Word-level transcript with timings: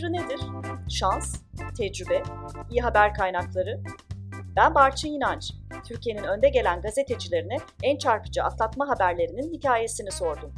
sırrı 0.00 0.12
nedir? 0.12 0.40
Şans, 0.90 1.34
tecrübe, 1.76 2.22
iyi 2.70 2.80
haber 2.80 3.14
kaynakları. 3.14 3.80
Ben 4.56 4.74
Barçın 4.74 5.08
İnanç. 5.08 5.52
Türkiye'nin 5.88 6.22
önde 6.22 6.48
gelen 6.48 6.80
gazetecilerine 6.80 7.56
en 7.82 7.98
çarpıcı 7.98 8.42
atlatma 8.42 8.88
haberlerinin 8.88 9.52
hikayesini 9.52 10.10
sordum. 10.10 10.54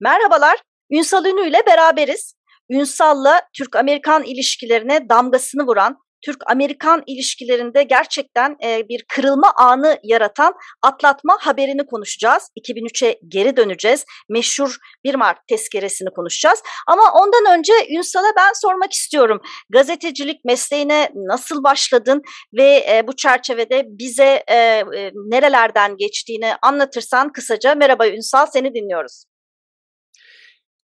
Merhabalar, 0.00 0.58
Ünsal 0.90 1.24
Ünlü 1.24 1.48
ile 1.48 1.58
beraberiz. 1.66 2.34
Ünsal'la 2.70 3.42
Türk-Amerikan 3.56 4.22
ilişkilerine 4.22 5.08
damgasını 5.08 5.66
vuran, 5.66 5.98
Türk-Amerikan 6.24 7.02
ilişkilerinde 7.06 7.82
gerçekten 7.82 8.56
e, 8.64 8.88
bir 8.88 9.04
kırılma 9.08 9.52
anı 9.56 9.98
yaratan 10.02 10.52
atlatma 10.82 11.36
haberini 11.40 11.86
konuşacağız. 11.86 12.48
2003'e 12.60 13.18
geri 13.28 13.56
döneceğiz. 13.56 14.04
Meşhur 14.28 14.76
1 15.04 15.14
Mart 15.14 15.38
tezkeresini 15.48 16.08
konuşacağız. 16.16 16.62
Ama 16.86 17.02
ondan 17.14 17.58
önce 17.58 17.72
Ünsal'a 17.98 18.32
ben 18.36 18.52
sormak 18.54 18.92
istiyorum. 18.92 19.40
Gazetecilik 19.70 20.44
mesleğine 20.44 21.10
nasıl 21.14 21.64
başladın 21.64 22.22
ve 22.58 22.84
e, 22.90 23.06
bu 23.06 23.16
çerçevede 23.16 23.84
bize 23.86 24.44
e, 24.48 24.54
e, 24.56 24.84
nerelerden 25.14 25.96
geçtiğini 25.96 26.52
anlatırsan 26.62 27.32
kısaca. 27.32 27.74
Merhaba 27.74 28.08
Ünsal, 28.08 28.46
seni 28.46 28.74
dinliyoruz. 28.74 29.24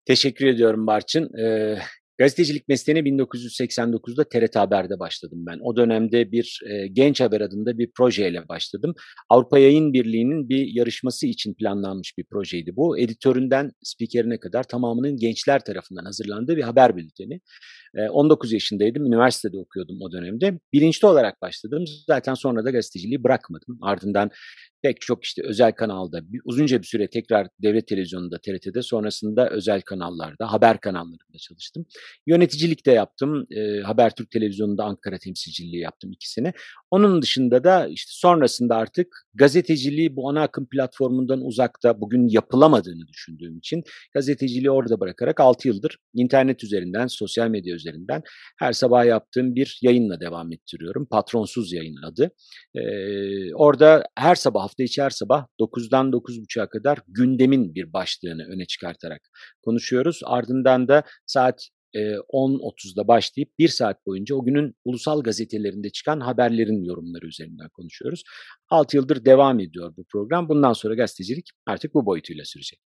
Teşekkür 0.07 0.45
ediyorum 0.45 0.87
Barçın. 0.87 1.37
Ee, 1.39 1.77
Gazetecilik 2.17 2.67
mesleğine 2.67 2.99
1989'da 2.99 4.23
TRT 4.29 4.55
Haber'de 4.55 4.99
başladım 4.99 5.45
ben. 5.47 5.59
O 5.61 5.75
dönemde 5.75 6.31
bir 6.31 6.59
e, 6.69 6.87
Genç 6.87 7.21
Haber 7.21 7.41
adında 7.41 7.77
bir 7.77 7.91
projeyle 7.97 8.47
başladım. 8.47 8.95
Avrupa 9.29 9.59
Yayın 9.59 9.93
Birliği'nin 9.93 10.49
bir 10.49 10.67
yarışması 10.67 11.27
için 11.27 11.53
planlanmış 11.53 12.17
bir 12.17 12.23
projeydi 12.23 12.75
bu. 12.75 12.99
Editöründen 12.99 13.71
spikerine 13.83 14.39
kadar 14.39 14.63
tamamının 14.63 15.17
gençler 15.17 15.65
tarafından 15.65 16.05
hazırlandığı 16.05 16.57
bir 16.57 16.63
haber 16.63 16.97
bülteni. 16.97 17.39
19 18.09 18.51
yaşındaydım, 18.51 19.05
üniversitede 19.05 19.57
okuyordum 19.57 19.97
o 20.01 20.11
dönemde. 20.11 20.59
Bilinçli 20.73 21.07
olarak 21.07 21.41
başladım. 21.41 21.83
Zaten 22.07 22.33
sonra 22.33 22.65
da 22.65 22.71
gazeteciliği 22.71 23.23
bırakmadım. 23.23 23.79
Ardından 23.81 24.31
pek 24.87 25.01
çok 25.01 25.23
işte 25.23 25.41
özel 25.45 25.71
kanalda 25.71 26.33
bir, 26.33 26.41
uzunca 26.45 26.81
bir 26.81 26.87
süre 26.87 27.09
tekrar 27.09 27.47
devlet 27.63 27.87
televizyonunda 27.87 28.37
TRT'de 28.37 28.81
sonrasında 28.81 29.49
özel 29.49 29.81
kanallarda 29.81 30.51
haber 30.51 30.79
kanallarında 30.79 31.37
çalıştım. 31.39 31.85
Yöneticilik 32.27 32.85
de 32.85 32.91
yaptım. 32.91 33.45
E, 33.51 33.81
Habertürk 33.81 34.31
televizyonunda 34.31 34.83
Ankara 34.83 35.17
temsilciliği 35.17 35.81
yaptım 35.81 36.11
ikisini. 36.11 36.53
Onun 36.91 37.21
dışında 37.21 37.63
da 37.63 37.87
işte 37.87 38.11
sonrasında 38.13 38.75
artık 38.75 39.07
gazeteciliği 39.33 40.15
bu 40.15 40.29
ana 40.29 40.41
akım 40.41 40.67
platformundan 40.69 41.41
uzakta 41.41 42.01
bugün 42.01 42.27
yapılamadığını 42.27 43.07
düşündüğüm 43.07 43.57
için 43.57 43.83
gazeteciliği 44.13 44.71
orada 44.71 44.99
bırakarak 44.99 45.39
6 45.39 45.67
yıldır 45.67 45.97
internet 46.13 46.63
üzerinden, 46.63 47.07
sosyal 47.07 47.47
medya 47.47 47.75
üzerinden 47.75 48.21
her 48.59 48.73
sabah 48.73 49.05
yaptığım 49.05 49.55
bir 49.55 49.79
yayınla 49.81 50.19
devam 50.19 50.51
ettiriyorum. 50.51 51.07
Patronsuz 51.11 51.73
yayın 51.73 51.97
adı. 52.03 52.31
Ee, 52.75 53.53
orada 53.53 54.03
her 54.15 54.35
sabah, 54.35 54.63
hafta 54.63 54.76
içi 54.83 55.01
her 55.01 55.09
sabah 55.09 55.45
9'dan 55.59 56.11
9.30'a 56.11 56.69
kadar 56.69 56.99
gündemin 57.07 57.75
bir 57.75 57.93
başlığını 57.93 58.43
öne 58.43 58.65
çıkartarak 58.65 59.21
konuşuyoruz. 59.61 60.21
Ardından 60.25 60.87
da 60.87 61.03
saat 61.25 61.69
10.30'da 61.95 63.07
başlayıp 63.07 63.59
bir 63.59 63.67
saat 63.67 64.05
boyunca 64.05 64.35
o 64.35 64.45
günün 64.45 64.75
ulusal 64.85 65.23
gazetelerinde 65.23 65.89
çıkan 65.89 66.19
haberlerin 66.19 66.83
yorumları 66.83 67.27
üzerinden 67.27 67.69
konuşuyoruz. 67.69 68.23
6 68.69 68.97
yıldır 68.97 69.25
devam 69.25 69.59
ediyor 69.59 69.93
bu 69.97 70.05
program. 70.11 70.49
Bundan 70.49 70.73
sonra 70.73 70.95
gazetecilik 70.95 71.49
artık 71.65 71.93
bu 71.93 72.05
boyutuyla 72.05 72.45
sürecek. 72.45 72.79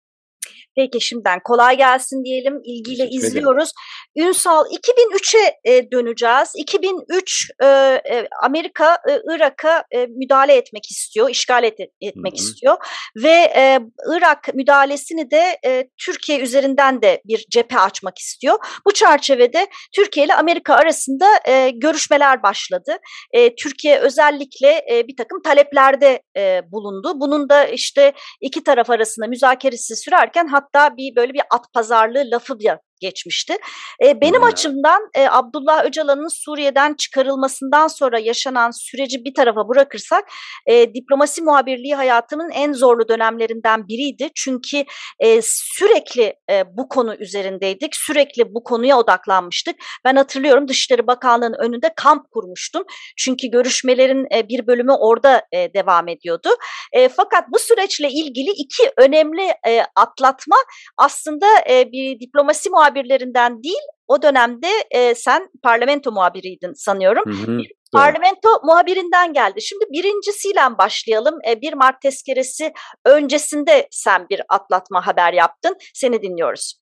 Peki 0.76 1.02
şimdiden 1.02 1.40
kolay 1.44 1.78
gelsin 1.78 2.24
diyelim. 2.26 2.62
İlgiyle 2.64 3.08
izliyoruz. 3.10 3.72
Ünsal 4.18 4.66
2003'e 4.66 5.72
e, 5.72 5.92
döneceğiz. 5.92 6.52
2003 6.56 7.52
e, 7.62 7.66
e, 7.66 8.28
Amerika 8.44 8.98
e, 9.10 9.20
Irak'a 9.36 9.84
e, 9.92 10.06
müdahale 10.06 10.54
etmek 10.54 10.92
istiyor, 10.92 11.30
işgal 11.30 11.64
et, 11.64 11.80
etmek 12.02 12.34
Hı-hı. 12.34 12.44
istiyor 12.44 12.78
ve 13.16 13.52
e, 13.56 13.80
Irak 14.18 14.54
müdahalesini 14.54 15.32
de 15.32 15.60
e, 15.66 15.90
Türkiye 16.06 16.40
üzerinden 16.40 17.02
de 17.02 17.22
bir 17.26 17.46
cephe 17.50 17.80
açmak 17.80 18.18
istiyor. 18.18 18.58
Bu 18.86 18.94
çerçevede 18.94 19.68
Türkiye 19.96 20.26
ile 20.26 20.36
Amerika 20.36 20.76
arasında 20.76 21.26
e, 21.48 21.70
görüşmeler 21.70 22.44
başladı. 22.44 22.98
E, 23.34 23.56
Türkiye 23.56 24.00
özellikle 24.00 24.86
e, 24.92 25.08
bir 25.08 25.16
takım 25.18 25.42
taleplerde 25.42 26.22
e, 26.38 26.62
bulundu. 26.72 27.14
Bunun 27.16 27.50
da 27.50 27.66
işte 27.66 28.14
iki 28.42 28.64
taraf 28.64 28.90
arasında 28.90 29.28
müzakeresi 29.28 29.96
sürerken 29.96 30.48
hatta 30.52 30.98
bir 30.98 31.16
böyle 31.16 31.34
bir 31.34 31.42
at 31.52 31.74
pazarlığı 31.74 32.24
lafı 32.32 32.60
geçmişti. 33.00 33.58
E, 34.06 34.22
benim 34.22 34.42
hmm. 34.42 34.48
açımdan 34.48 35.10
e, 35.16 35.28
Abdullah 35.30 35.86
Öcalan'ın 35.86 36.28
Suriye'den 36.28 36.94
çıkarılmasından 36.94 37.88
sonra 37.88 38.20
yaşanan 38.20 38.72
süreci 38.72 39.26
bir 39.26 39.34
tarafa 39.34 39.70
bırakırsak 39.70 40.26
e, 40.66 40.94
diplomasi 40.94 41.42
muhabirliği 41.42 41.96
hayatımın 41.96 42.50
en 42.50 42.74
zorlu 42.74 43.10
dönemlerinden 43.10 43.88
biriydi. 43.88 44.30
Çünkü 44.36 44.84
e, 45.20 45.42
sürekli 45.44 46.34
e, 46.52 46.64
bu 46.78 46.90
konu 46.90 47.16
üzerindeydik. 47.16 47.96
Sürekli 47.96 48.54
bu 48.54 48.64
konuya 48.64 48.98
odaklanmıştık. 48.98 49.76
Ben 50.06 50.16
hatırlıyorum 50.16 50.68
Dışişleri 50.68 51.08
Bakanlığı'nın 51.08 51.58
önünde 51.60 51.94
kamp 51.96 52.32
kurmuştum. 52.32 52.84
Çünkü 53.18 53.48
görüşmelerin 53.48 54.28
e, 54.36 54.50
bir 54.50 54.68
bölümü 54.68 54.92
orada 54.92 55.44
e, 55.52 55.74
devam 55.74 56.08
ediyordu. 56.08 56.50
E, 56.94 57.10
fakat 57.10 57.44
bu 57.54 57.60
süreçle 57.60 58.10
ilgili 58.10 58.50
iki 58.50 58.92
önemli 58.98 59.54
e, 59.68 59.82
atlatma 59.96 60.56
aslında 60.98 61.46
e, 61.70 61.92
bir 61.92 62.20
diplomasi 62.20 62.70
muhabirliği 62.70 62.89
muhabirlerinden 62.90 63.64
değil 63.64 63.88
o 64.08 64.22
dönemde 64.22 64.68
e, 64.92 65.16
sen 65.16 65.50
parlamento 65.64 66.12
muhabiriydin 66.12 66.74
sanıyorum. 66.74 67.24
Hı 67.26 67.52
hı. 67.52 67.62
Parlamento 67.94 68.50
muhabirinden 68.64 69.34
geldi. 69.34 69.62
Şimdi 69.62 69.86
birincisiyle 69.92 70.78
başlayalım. 70.78 71.36
E, 71.50 71.62
1 71.62 71.74
Mart 71.74 72.02
tezkeresi 72.02 72.74
öncesinde 73.06 73.88
sen 73.92 74.28
bir 74.30 74.42
atlatma 74.50 75.08
haber 75.08 75.34
yaptın. 75.34 75.76
Seni 75.94 76.22
dinliyoruz. 76.22 76.80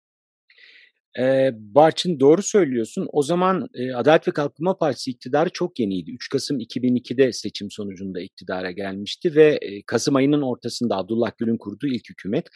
Ee, 1.19 1.51
Barçın 1.53 2.19
doğru 2.19 2.41
söylüyorsun. 2.41 3.07
O 3.12 3.24
zaman 3.24 3.68
e, 3.74 3.94
Adalet 3.94 4.28
ve 4.28 4.31
Kalkınma 4.31 4.78
Partisi 4.78 5.12
iktidarı 5.12 5.50
çok 5.50 5.79
yeniydi. 5.79 6.12
3 6.12 6.29
Kasım 6.29 6.59
2002'de 6.59 7.34
seçim 7.34 7.72
sonucunda 7.72 8.22
iktidara 8.22 8.72
gelmişti 8.72 9.35
ve 9.35 9.59
e, 9.62 9.81
Kasım 9.88 10.16
ayının 10.16 10.41
ortasında 10.41 10.97
Abdullah 10.97 11.31
Gül'ün 11.38 11.57
kurduğu 11.57 11.88
ilk 11.88 12.09
hükümet 12.09 12.47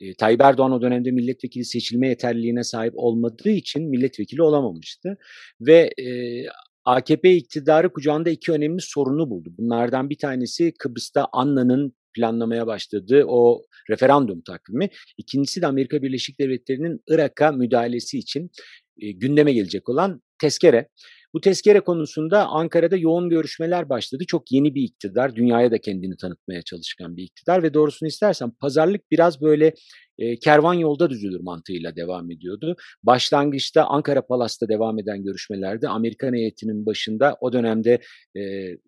e, 0.00 0.14
Tayyip 0.14 0.40
Erdoğan 0.40 0.72
o 0.72 0.82
dönemde 0.82 1.10
milletvekili 1.10 1.64
seçilme 1.64 2.08
yeterliliğine 2.08 2.64
sahip 2.64 2.92
olmadığı 2.96 3.50
için 3.50 3.90
milletvekili 3.90 4.42
olamamıştı. 4.42 5.18
Ve 5.60 5.92
e, 5.98 6.06
AKP 6.84 7.34
iktidarı 7.34 7.92
kucağında 7.92 8.30
iki 8.30 8.52
önemli 8.52 8.80
sorunu 8.80 9.30
buldu. 9.30 9.48
Bunlardan 9.58 10.10
bir 10.10 10.18
tanesi 10.18 10.72
Kıbrıs'ta 10.78 11.26
Anna'nın 11.32 11.92
planlamaya 12.14 12.66
başladığı 12.66 13.24
o 13.26 13.62
referandum 13.90 14.40
takvimi. 14.40 14.88
İkincisi 15.18 15.62
de 15.62 15.66
Amerika 15.66 16.02
Birleşik 16.02 16.38
Devletleri'nin 16.40 17.00
Irak'a 17.08 17.52
müdahalesi 17.52 18.18
için 18.18 18.50
e, 19.00 19.12
gündeme 19.12 19.52
gelecek 19.52 19.88
olan 19.88 20.22
tezkere. 20.40 20.88
Bu 21.38 21.42
tezkere 21.42 21.80
konusunda 21.80 22.46
Ankara'da 22.46 22.96
yoğun 22.96 23.28
görüşmeler 23.28 23.88
başladı. 23.88 24.24
Çok 24.26 24.52
yeni 24.52 24.74
bir 24.74 24.82
iktidar, 24.82 25.36
dünyaya 25.36 25.70
da 25.70 25.78
kendini 25.78 26.16
tanıtmaya 26.16 26.62
çalışan 26.62 27.16
bir 27.16 27.22
iktidar 27.22 27.62
ve 27.62 27.74
doğrusunu 27.74 28.08
istersen 28.08 28.50
pazarlık 28.50 29.10
biraz 29.10 29.42
böyle 29.42 29.74
e, 30.18 30.38
kervan 30.38 30.74
yolda 30.74 31.10
düzülür 31.10 31.40
mantığıyla 31.40 31.96
devam 31.96 32.30
ediyordu. 32.30 32.76
Başlangıçta 33.02 33.84
Ankara 33.84 34.26
Palas'ta 34.26 34.68
devam 34.68 34.98
eden 34.98 35.24
görüşmelerde 35.24 35.88
Amerikan 35.88 36.34
heyetinin 36.34 36.86
başında 36.86 37.36
o 37.40 37.52
dönemde 37.52 38.00
e, 38.36 38.40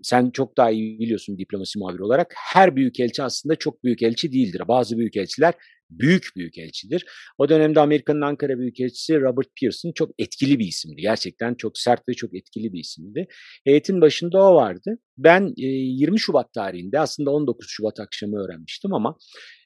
sen 0.02 0.30
çok 0.30 0.56
daha 0.56 0.70
iyi 0.70 0.98
biliyorsun 0.98 1.38
diplomasi 1.38 1.78
muhabiri 1.78 2.02
olarak 2.02 2.34
her 2.52 2.76
büyük 2.76 3.00
elçi 3.00 3.22
aslında 3.22 3.56
çok 3.56 3.84
büyük 3.84 4.02
elçi 4.02 4.32
değildir. 4.32 4.62
Bazı 4.68 4.98
büyük 4.98 5.16
elçiler 5.16 5.54
büyük 5.90 6.28
büyük 6.36 6.58
elçidir. 6.58 7.04
O 7.38 7.48
dönemde 7.48 7.80
Amerika'nın 7.80 8.20
Ankara 8.20 8.58
Büyükelçisi 8.58 9.20
Robert 9.20 9.48
Pearson 9.60 9.92
çok 9.92 10.10
etkili 10.18 10.58
bir 10.58 10.66
isimdi. 10.66 11.00
Gerçekten 11.02 11.54
çok 11.54 11.78
sert 11.78 12.08
ve 12.08 12.14
çok 12.14 12.36
etkili 12.36 12.72
bir 12.72 12.80
isimdi. 12.80 13.26
Heyetin 13.64 14.00
başında 14.00 14.42
o 14.42 14.54
vardı. 14.54 14.98
Ben 15.18 15.52
20 15.56 16.20
Şubat 16.20 16.52
tarihinde 16.52 17.00
aslında 17.00 17.30
19 17.30 17.66
Şubat 17.70 18.00
akşamı 18.00 18.44
öğrenmiştim 18.44 18.94
ama 18.94 19.16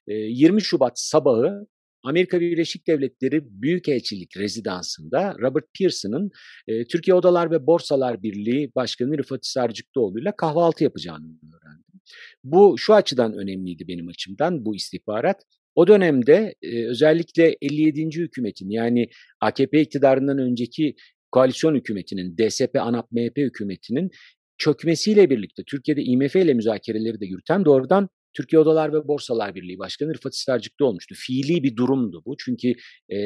20 0.07 0.63
Şubat 0.63 1.01
sabahı 1.01 1.67
Amerika 2.05 2.41
Birleşik 2.41 2.87
Devletleri 2.87 3.41
Büyükelçilik 3.45 4.37
Rezidansı'nda 4.37 5.37
Robert 5.41 5.65
Pearson'ın 5.79 6.31
e, 6.69 6.85
Türkiye 6.85 7.15
Odalar 7.15 7.51
ve 7.51 7.67
Borsalar 7.67 8.23
Birliği 8.23 8.73
Başkanı 8.75 9.19
Rıfat 9.19 9.47
Sarcıklıoğlu 9.47 10.21
ile 10.21 10.33
kahvaltı 10.37 10.85
yapacağını 10.85 11.25
öğrendim. 11.25 12.01
Bu 12.45 12.79
şu 12.79 12.95
açıdan 12.95 13.35
önemliydi 13.35 13.89
benim 13.89 14.09
açımdan 14.09 14.65
bu 14.65 14.75
istihbarat. 14.75 15.43
O 15.75 15.87
dönemde 15.87 16.55
e, 16.63 16.87
özellikle 16.87 17.57
57. 17.63 18.01
hükümetin 18.21 18.71
yani 18.71 19.09
AKP 19.41 19.81
iktidarından 19.81 20.39
önceki 20.39 20.95
koalisyon 21.33 21.75
hükümetinin, 21.75 22.37
DSP, 22.39 22.77
ANAP, 22.81 23.13
MHP 23.13 23.37
hükümetinin 23.37 24.11
çökmesiyle 24.59 25.31
birlikte 25.31 25.63
Türkiye'de 25.67 26.03
IMF 26.03 26.37
ile 26.37 26.55
müzakereleri 26.55 27.21
de 27.21 27.27
yürüten 27.27 27.65
doğrudan 27.65 28.09
Türkiye 28.35 28.61
Odalar 28.61 28.93
ve 28.93 29.09
Borsalar 29.09 29.55
Birliği 29.55 29.79
Başkanı 29.79 30.15
Rıfat 30.15 30.35
İstercik'te 30.35 30.85
olmuştu. 30.85 31.15
Fiili 31.19 31.63
bir 31.63 31.77
durumdu 31.77 32.23
bu 32.27 32.37
çünkü 32.37 32.75
e, 33.09 33.19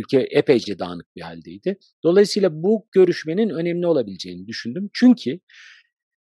ülke 0.00 0.18
epeyce 0.18 0.78
dağınık 0.78 1.06
bir 1.16 1.20
haldeydi. 1.20 1.78
Dolayısıyla 2.04 2.62
bu 2.62 2.86
görüşmenin 2.92 3.50
önemli 3.50 3.86
olabileceğini 3.86 4.46
düşündüm. 4.46 4.90
Çünkü 4.92 5.40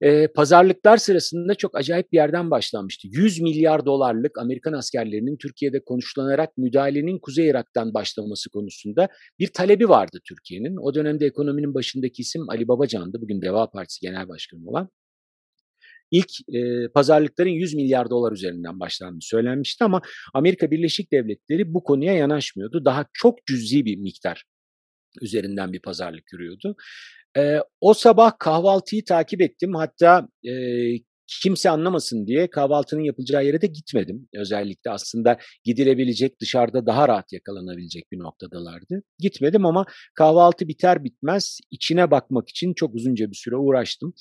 e, 0.00 0.26
pazarlıklar 0.26 0.96
sırasında 0.96 1.54
çok 1.54 1.76
acayip 1.76 2.12
bir 2.12 2.16
yerden 2.16 2.50
başlanmıştı. 2.50 3.08
100 3.10 3.40
milyar 3.40 3.86
dolarlık 3.86 4.38
Amerikan 4.38 4.72
askerlerinin 4.72 5.36
Türkiye'de 5.36 5.84
konuşlanarak 5.84 6.58
müdahalenin 6.58 7.18
Kuzey 7.18 7.48
Irak'tan 7.48 7.94
başlaması 7.94 8.50
konusunda 8.50 9.08
bir 9.38 9.46
talebi 9.46 9.88
vardı 9.88 10.20
Türkiye'nin. 10.28 10.76
O 10.76 10.94
dönemde 10.94 11.26
ekonominin 11.26 11.74
başındaki 11.74 12.22
isim 12.22 12.50
Ali 12.50 12.68
Babacan'dı. 12.68 13.20
Bugün 13.20 13.42
Deva 13.42 13.70
Partisi 13.70 14.00
Genel 14.00 14.28
Başkanı 14.28 14.68
olan. 14.68 14.88
İlk 16.10 16.30
e, 16.54 16.88
pazarlıkların 16.88 17.50
100 17.50 17.74
milyar 17.74 18.10
dolar 18.10 18.32
üzerinden 18.32 18.80
başlandığını 18.80 19.22
söylenmişti 19.22 19.84
ama 19.84 20.02
Amerika 20.34 20.70
Birleşik 20.70 21.12
Devletleri 21.12 21.74
bu 21.74 21.84
konuya 21.84 22.14
yanaşmıyordu. 22.14 22.84
Daha 22.84 23.06
çok 23.12 23.46
cüzi 23.46 23.84
bir 23.84 23.96
miktar 23.96 24.44
üzerinden 25.20 25.72
bir 25.72 25.80
pazarlık 25.80 26.32
yürüyordu. 26.32 26.76
E, 27.36 27.58
o 27.80 27.94
sabah 27.94 28.32
kahvaltıyı 28.38 29.04
takip 29.04 29.40
ettim. 29.40 29.74
Hatta 29.74 30.28
e, 30.48 30.52
kimse 31.42 31.70
anlamasın 31.70 32.26
diye 32.26 32.50
kahvaltının 32.50 33.02
yapılacağı 33.02 33.44
yere 33.44 33.60
de 33.60 33.66
gitmedim. 33.66 34.28
Özellikle 34.34 34.90
aslında 34.90 35.38
gidilebilecek, 35.64 36.40
dışarıda 36.40 36.86
daha 36.86 37.08
rahat 37.08 37.32
yakalanabilecek 37.32 38.12
bir 38.12 38.18
noktadalardı. 38.18 39.02
Gitmedim 39.18 39.66
ama 39.66 39.86
kahvaltı 40.14 40.68
biter 40.68 41.04
bitmez 41.04 41.58
içine 41.70 42.10
bakmak 42.10 42.48
için 42.48 42.74
çok 42.74 42.94
uzunca 42.94 43.30
bir 43.30 43.36
süre 43.36 43.56
uğraştım. 43.56 44.14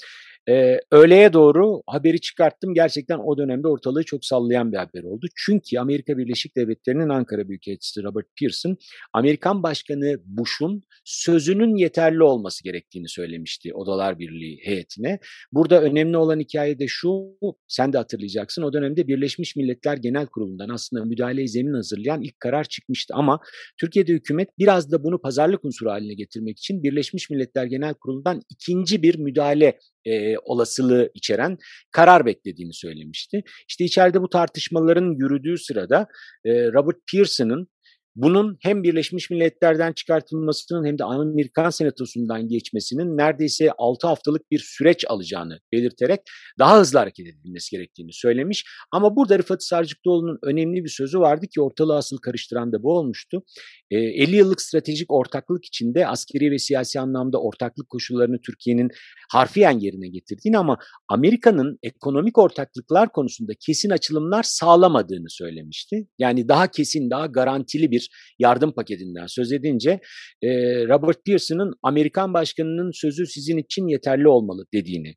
Ee, 0.50 0.80
öğleye 0.92 1.34
doğru 1.34 1.82
haberi 1.88 2.22
çıkarttım. 2.22 2.74
Gerçekten 2.74 3.20
o 3.20 3.38
dönemde 3.38 3.68
ortalığı 3.68 4.04
çok 4.04 4.26
sallayan 4.26 4.72
bir 4.72 4.78
haber 4.78 5.04
oldu. 5.04 5.26
Çünkü 5.36 5.80
Amerika 5.80 6.18
Birleşik 6.18 6.56
Devletleri'nin 6.58 7.10
Ankara 7.10 7.50
Büyükelçisi 7.50 8.04
Robert 8.04 8.26
Pearson, 8.40 8.78
Amerikan 9.14 9.64
Başkanı 9.64 10.20
Bush'un 10.26 10.84
sözünün 11.06 11.76
yeterli 11.76 12.24
olması 12.24 12.64
gerektiğini 12.64 13.10
söylemişti 13.10 13.74
Odalar 13.74 14.20
Birliği 14.20 14.60
heyetine. 14.64 15.20
Burada 15.52 15.82
önemli 15.82 16.18
olan 16.18 16.40
hikaye 16.40 16.80
de 16.80 16.88
şu, 16.88 17.38
sen 17.68 17.94
de 17.94 17.98
hatırlayacaksın. 17.98 18.62
O 18.62 18.74
dönemde 18.74 19.08
Birleşmiş 19.08 19.56
Milletler 19.56 19.98
Genel 19.98 20.26
Kurulu'ndan 20.26 20.70
aslında 20.70 21.06
müdahale 21.06 21.48
zemin 21.48 21.74
hazırlayan 21.74 22.22
ilk 22.22 22.40
karar 22.40 22.64
çıkmıştı. 22.64 23.14
Ama 23.14 23.40
Türkiye'de 23.80 24.14
hükümet 24.14 24.50
biraz 24.60 24.92
da 24.92 25.04
bunu 25.04 25.22
pazarlık 25.22 25.66
unsuru 25.66 25.90
haline 25.90 26.14
getirmek 26.14 26.58
için 26.58 26.84
Birleşmiş 26.84 27.30
Milletler 27.30 27.66
Genel 27.66 27.94
Kurulu'ndan 27.94 28.42
ikinci 28.50 29.04
bir 29.04 29.18
müdahale 29.18 29.80
e, 30.06 30.35
olasılığı 30.44 31.10
içeren 31.14 31.58
karar 31.92 32.26
beklediğini 32.26 32.74
söylemişti. 32.74 33.44
İşte 33.68 33.86
içeride 33.86 34.22
bu 34.22 34.30
tartışmaların 34.30 35.16
yürüdüğü 35.20 35.58
sırada 35.58 36.08
e, 36.46 36.72
Robert 36.74 36.98
Pearson'ın 37.12 37.68
bunun 38.16 38.58
hem 38.62 38.84
Birleşmiş 38.84 39.30
Milletler'den 39.30 39.94
çıkartılmasının 39.94 40.86
hem 40.86 40.98
de 40.98 41.04
Amerikan 41.04 41.70
Senatosu'ndan 41.70 42.48
geçmesinin 42.48 43.18
neredeyse 43.18 43.72
6 43.78 44.08
haftalık 44.08 44.52
bir 44.52 44.60
süreç 44.60 45.06
alacağını 45.08 45.60
belirterek 45.72 46.20
daha 46.60 46.80
hızlı 46.80 47.00
hareket 47.00 47.28
edilmesi 47.28 47.76
gerektiğini 47.76 48.14
söylemiş. 48.14 48.66
Ama 48.92 49.16
burada 49.16 49.40
Rıfat 49.40 49.64
Sarcıklıoğlu'nun 49.64 50.40
önemli 50.44 50.84
bir 50.84 50.90
sözü 50.90 51.20
vardı 51.20 51.48
ki 51.48 51.62
ortalığı 51.62 51.96
asıl 51.96 52.18
karıştıran 52.18 52.72
da 52.72 52.84
bu 52.84 52.98
olmuştu. 52.98 53.44
50 53.92 54.36
yıllık 54.36 54.62
stratejik 54.62 55.14
ortaklık 55.14 55.66
içinde 55.66 56.08
askeri 56.08 56.52
ve 56.52 56.60
siyasi 56.60 57.00
anlamda 57.00 57.42
ortaklık 57.42 57.90
koşullarını 57.90 58.42
Türkiye'nin 58.42 58.90
harfiyen 59.32 59.80
yerine 59.80 60.08
getirdiğini 60.08 60.58
ama 60.58 60.78
Amerika'nın 61.10 61.80
ekonomik 61.84 62.38
ortaklıklar 62.38 63.12
konusunda 63.12 63.54
kesin 63.60 63.90
açılımlar 63.90 64.44
sağlamadığını 64.44 65.30
söylemişti. 65.30 66.08
Yani 66.20 66.48
daha 66.48 66.68
kesin, 66.72 67.10
daha 67.10 67.26
garantili 67.26 67.92
bir 67.92 68.05
yardım 68.40 68.72
paketinden 68.72 69.28
söz 69.28 69.52
edince 69.52 70.00
e, 70.42 70.50
Robert 70.88 71.26
Pearson'ın 71.26 71.74
Amerikan 71.84 72.34
başkanının 72.34 72.92
sözü 72.92 73.28
sizin 73.28 73.58
için 73.58 73.88
yeterli 73.88 74.28
olmalı 74.28 74.66
dediğini 74.74 75.16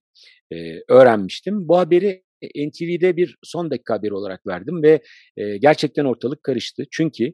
e, 0.52 0.56
öğrenmiştim. 0.88 1.68
Bu 1.68 1.78
haberi 1.78 2.22
NTV'de 2.42 3.16
bir 3.16 3.36
son 3.42 3.70
dakika 3.70 3.94
haberi 3.94 4.14
olarak 4.14 4.46
verdim 4.46 4.82
ve 4.82 5.02
e, 5.36 5.56
gerçekten 5.56 6.04
ortalık 6.04 6.42
karıştı. 6.42 6.84
Çünkü 6.90 7.32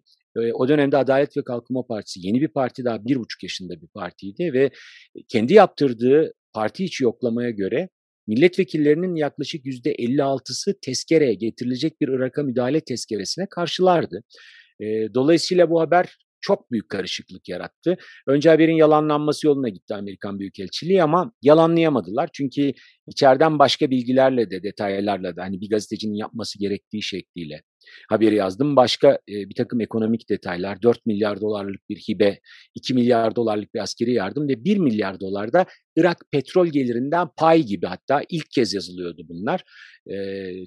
o 0.54 0.68
dönemde 0.68 0.96
Adalet 0.96 1.36
ve 1.36 1.44
Kalkınma 1.44 1.86
Partisi 1.86 2.26
yeni 2.26 2.40
bir 2.40 2.48
parti 2.48 2.84
daha 2.84 3.04
bir 3.04 3.16
buçuk 3.16 3.42
yaşında 3.42 3.82
bir 3.82 3.86
partiydi 3.86 4.52
ve 4.52 4.70
kendi 5.28 5.54
yaptırdığı 5.54 6.32
parti 6.52 6.84
içi 6.84 7.04
yoklamaya 7.04 7.50
göre 7.50 7.88
milletvekillerinin 8.26 9.14
yaklaşık 9.14 9.66
yüzde 9.66 9.94
56'sı 9.94 10.80
tezkereye 10.80 11.34
getirilecek 11.34 12.00
bir 12.00 12.08
Irak'a 12.08 12.42
müdahale 12.42 12.80
tezkeresine 12.80 13.46
karşılardı. 13.50 14.22
E, 14.80 15.14
dolayısıyla 15.14 15.70
bu 15.70 15.80
haber 15.80 16.16
çok 16.44 16.70
büyük 16.70 16.88
karışıklık 16.88 17.48
yarattı. 17.48 17.96
Önce 18.26 18.50
haberin 18.50 18.76
yalanlanması 18.76 19.46
yoluna 19.46 19.68
gitti 19.68 19.94
Amerikan 19.94 20.38
Büyükelçiliği 20.38 21.02
ama 21.02 21.32
yalanlayamadılar. 21.42 22.30
Çünkü 22.32 22.72
içeriden 23.06 23.58
başka 23.58 23.90
bilgilerle 23.90 24.50
de 24.50 24.62
detaylarla 24.62 25.36
da 25.36 25.42
hani 25.42 25.60
bir 25.60 25.70
gazetecinin 25.70 26.14
yapması 26.14 26.58
gerektiği 26.58 27.02
şekliyle 27.02 27.62
haberi 28.08 28.34
yazdım. 28.34 28.76
Başka 28.76 29.18
e, 29.28 29.48
bir 29.48 29.54
takım 29.54 29.80
ekonomik 29.80 30.28
detaylar, 30.30 30.82
4 30.82 31.06
milyar 31.06 31.40
dolarlık 31.40 31.88
bir 31.88 31.96
hibe, 31.96 32.38
2 32.74 32.94
milyar 32.94 33.36
dolarlık 33.36 33.74
bir 33.74 33.80
askeri 33.80 34.12
yardım 34.12 34.48
ve 34.48 34.64
1 34.64 34.76
milyar 34.76 35.20
dolar 35.20 35.52
da 35.52 35.66
Irak 35.96 36.24
petrol 36.32 36.66
gelirinden 36.66 37.28
pay 37.36 37.62
gibi 37.62 37.86
hatta 37.86 38.22
ilk 38.28 38.50
kez 38.50 38.74
yazılıyordu 38.74 39.22
bunlar. 39.28 39.64
E, 40.06 40.16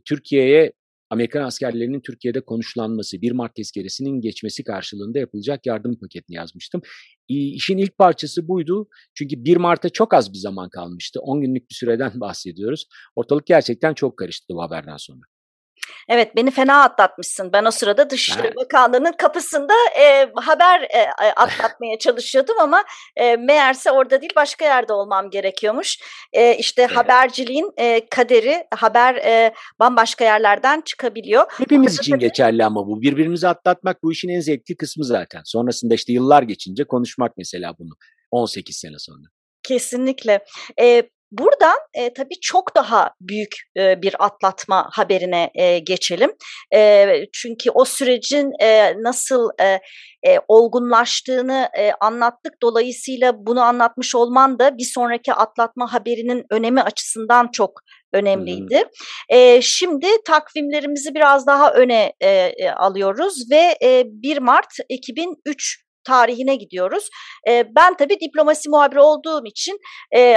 Türkiye'ye 0.05 0.73
Amerikan 1.09 1.43
askerlerinin 1.43 2.01
Türkiye'de 2.01 2.41
konuşlanması, 2.41 3.21
1 3.21 3.31
Mart 3.31 3.55
tezkeresinin 3.55 4.21
geçmesi 4.21 4.63
karşılığında 4.63 5.19
yapılacak 5.19 5.65
yardım 5.65 5.99
paketini 5.99 6.35
yazmıştım. 6.35 6.81
İşin 7.27 7.77
ilk 7.77 7.97
parçası 7.97 8.47
buydu. 8.47 8.87
Çünkü 9.13 9.45
1 9.45 9.57
Mart'a 9.57 9.89
çok 9.89 10.13
az 10.13 10.33
bir 10.33 10.37
zaman 10.37 10.69
kalmıştı. 10.69 11.19
10 11.21 11.41
günlük 11.41 11.69
bir 11.69 11.75
süreden 11.75 12.11
bahsediyoruz. 12.19 12.87
Ortalık 13.15 13.45
gerçekten 13.45 13.93
çok 13.93 14.17
karıştı 14.17 14.45
bu 14.49 14.61
haberden 14.61 14.97
sonra. 14.97 15.21
Evet 16.09 16.35
beni 16.35 16.51
fena 16.51 16.83
atlatmışsın. 16.83 17.53
Ben 17.53 17.65
o 17.65 17.71
sırada 17.71 18.09
Dışişleri 18.09 18.55
Bakanlığı'nın 18.55 19.13
kapısında 19.17 19.73
e, 19.99 20.31
haber 20.35 20.81
e, 20.81 21.11
atlatmaya 21.35 21.99
çalışıyordum 21.99 22.59
ama 22.59 22.83
e, 23.15 23.35
meğerse 23.35 23.91
orada 23.91 24.21
değil 24.21 24.33
başka 24.35 24.65
yerde 24.65 24.93
olmam 24.93 25.29
gerekiyormuş. 25.29 25.99
E, 26.33 26.55
işte 26.57 26.81
evet. 26.81 26.97
haberciliğin 26.97 27.71
e, 27.77 28.09
kaderi 28.09 28.67
haber 28.75 29.15
e, 29.15 29.53
bambaşka 29.79 30.23
yerlerden 30.23 30.81
çıkabiliyor. 30.81 31.45
Hepimiz 31.57 31.91
Orada 31.91 32.01
için 32.01 32.11
tabii... 32.11 32.21
geçerli 32.21 32.65
ama 32.65 32.87
bu. 32.87 33.01
Birbirimizi 33.01 33.47
atlatmak 33.47 34.03
bu 34.03 34.11
işin 34.11 34.29
en 34.29 34.39
zevkli 34.39 34.75
kısmı 34.77 35.05
zaten. 35.05 35.41
Sonrasında 35.45 35.93
işte 35.93 36.13
yıllar 36.13 36.43
geçince 36.43 36.83
konuşmak 36.83 37.37
mesela 37.37 37.73
bunu. 37.79 37.93
18 38.31 38.77
sene 38.77 38.99
sonra. 38.99 39.27
Kesinlikle. 39.63 40.45
E, 40.79 41.03
Buradan 41.31 41.77
e, 41.93 42.13
tabii 42.13 42.39
çok 42.41 42.75
daha 42.75 43.11
büyük 43.21 43.55
e, 43.77 44.01
bir 44.01 44.15
atlatma 44.19 44.89
haberine 44.91 45.51
e, 45.55 45.79
geçelim. 45.79 46.31
E, 46.73 47.07
çünkü 47.33 47.71
o 47.71 47.85
sürecin 47.85 48.51
e, 48.61 48.93
nasıl 49.03 49.49
e, 49.61 49.79
e, 50.27 50.39
olgunlaştığını 50.47 51.69
e, 51.77 51.91
anlattık. 51.99 52.53
Dolayısıyla 52.61 53.33
bunu 53.37 53.61
anlatmış 53.61 54.15
olman 54.15 54.59
da 54.59 54.77
bir 54.77 54.91
sonraki 54.93 55.33
atlatma 55.33 55.93
haberinin 55.93 56.45
önemi 56.51 56.81
açısından 56.81 57.49
çok 57.51 57.81
önemliydi. 58.13 58.77
Hmm. 58.77 59.37
E, 59.37 59.61
şimdi 59.61 60.07
takvimlerimizi 60.25 61.15
biraz 61.15 61.47
daha 61.47 61.73
öne 61.73 62.13
e, 62.21 62.29
e, 62.29 62.69
alıyoruz 62.69 63.51
ve 63.51 63.77
e, 63.83 64.03
1 64.05 64.37
Mart 64.37 64.73
2003 64.89 65.86
tarihine 66.07 66.55
gidiyoruz. 66.55 67.09
E, 67.47 67.75
ben 67.75 67.97
tabii 67.97 68.19
diplomasi 68.19 68.69
muhabiri 68.69 68.99
olduğum 68.99 69.45
için 69.45 69.79
e, 70.15 70.35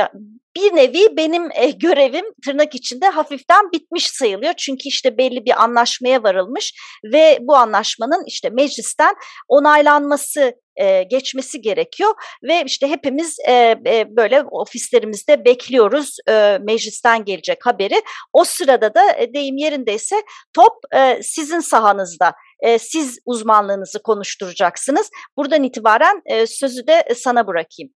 bir 0.56 0.76
nevi 0.76 1.16
benim 1.16 1.48
e, 1.54 1.70
görevim 1.70 2.24
tırnak 2.44 2.74
içinde 2.74 3.08
hafiften 3.08 3.72
bitmiş 3.72 4.08
sayılıyor. 4.08 4.54
Çünkü 4.56 4.88
işte 4.88 5.18
belli 5.18 5.44
bir 5.44 5.62
anlaşmaya 5.62 6.22
varılmış 6.22 6.74
ve 7.12 7.38
bu 7.40 7.56
anlaşmanın 7.56 8.24
işte 8.26 8.50
meclisten 8.50 9.14
onaylanması 9.48 10.54
e, 10.76 11.02
geçmesi 11.02 11.60
gerekiyor 11.60 12.14
ve 12.42 12.62
işte 12.66 12.88
hepimiz 12.88 13.36
e, 13.48 13.52
e, 13.86 14.06
böyle 14.16 14.42
ofislerimizde 14.42 15.44
bekliyoruz 15.44 16.16
e, 16.28 16.58
meclisten 16.62 17.24
gelecek 17.24 17.66
haberi. 17.66 18.02
O 18.32 18.44
sırada 18.44 18.94
da 18.94 19.12
e, 19.18 19.34
deyim 19.34 19.56
yerindeyse 19.56 20.16
top 20.52 20.72
e, 20.94 21.22
sizin 21.22 21.60
sahanızda. 21.60 22.32
Siz 22.78 23.18
uzmanlığınızı 23.26 24.02
konuşturacaksınız. 24.02 25.10
Buradan 25.36 25.64
itibaren 25.64 26.22
sözü 26.46 26.86
de 26.86 27.04
sana 27.14 27.46
bırakayım. 27.46 27.92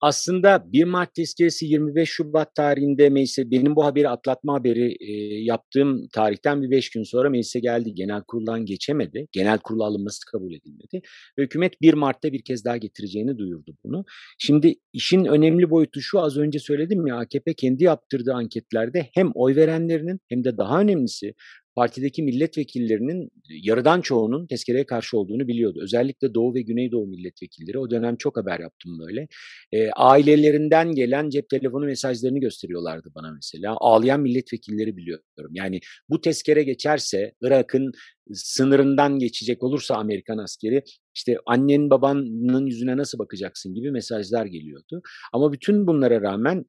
Aslında 0.00 0.72
1 0.72 0.84
Mart 0.84 1.14
tezkeresi 1.14 1.66
25 1.66 2.10
Şubat 2.10 2.54
tarihinde 2.54 3.10
meclise 3.10 3.50
benim 3.50 3.76
bu 3.76 3.84
haberi 3.84 4.08
atlatma 4.08 4.54
haberi 4.54 4.96
e, 5.00 5.12
yaptığım 5.44 6.08
tarihten 6.12 6.62
bir 6.62 6.70
5 6.70 6.90
gün 6.90 7.02
sonra 7.02 7.30
meclise 7.30 7.60
geldi. 7.60 7.94
Genel 7.94 8.22
kuruldan 8.28 8.64
geçemedi. 8.64 9.26
Genel 9.32 9.58
kurula 9.58 9.84
alınması 9.84 10.18
kabul 10.32 10.54
edilmedi. 10.54 11.00
Hükümet 11.38 11.80
1 11.82 11.94
Mart'ta 11.94 12.32
bir 12.32 12.44
kez 12.44 12.64
daha 12.64 12.76
getireceğini 12.76 13.38
duyurdu 13.38 13.76
bunu. 13.84 14.04
Şimdi 14.38 14.74
işin 14.92 15.24
önemli 15.24 15.70
boyutu 15.70 16.00
şu 16.00 16.20
az 16.20 16.36
önce 16.36 16.58
söyledim 16.58 17.06
ya 17.06 17.16
AKP 17.16 17.54
kendi 17.54 17.84
yaptırdığı 17.84 18.34
anketlerde 18.34 19.08
hem 19.14 19.30
oy 19.34 19.56
verenlerinin 19.56 20.20
hem 20.28 20.44
de 20.44 20.58
daha 20.58 20.80
önemlisi 20.80 21.34
partideki 21.74 22.22
milletvekillerinin 22.22 23.30
yarıdan 23.48 24.00
çoğunun 24.00 24.46
tezkereye 24.46 24.86
karşı 24.86 25.18
olduğunu 25.18 25.48
biliyordu. 25.48 25.78
Özellikle 25.82 26.34
Doğu 26.34 26.54
ve 26.54 26.62
Güneydoğu 26.62 27.06
milletvekilleri 27.06 27.78
o 27.78 27.90
dönem 27.90 28.16
çok 28.16 28.36
haber 28.36 28.60
yaptım 28.60 28.98
böyle. 28.98 29.28
E, 29.72 29.90
ailelerinden 29.90 30.92
gelen 30.94 31.30
cep 31.30 31.48
telefonu 31.48 31.84
mesajlarını 31.84 32.38
gösteriyorlardı 32.38 33.12
bana 33.14 33.32
mesela. 33.32 33.76
Ağlayan 33.80 34.20
milletvekilleri 34.20 34.96
biliyorum. 34.96 35.50
Yani 35.50 35.80
bu 36.08 36.20
tezkere 36.20 36.62
geçerse 36.62 37.32
Irak'ın 37.42 37.92
sınırından 38.32 39.18
geçecek 39.18 39.62
olursa 39.62 39.94
Amerikan 39.96 40.38
askeri 40.38 40.82
işte 41.14 41.36
annenin 41.46 41.90
babanın 41.90 42.66
yüzüne 42.66 42.96
nasıl 42.96 43.18
bakacaksın 43.18 43.74
gibi 43.74 43.90
mesajlar 43.90 44.46
geliyordu. 44.46 45.02
Ama 45.32 45.52
bütün 45.52 45.86
bunlara 45.86 46.20
rağmen 46.20 46.64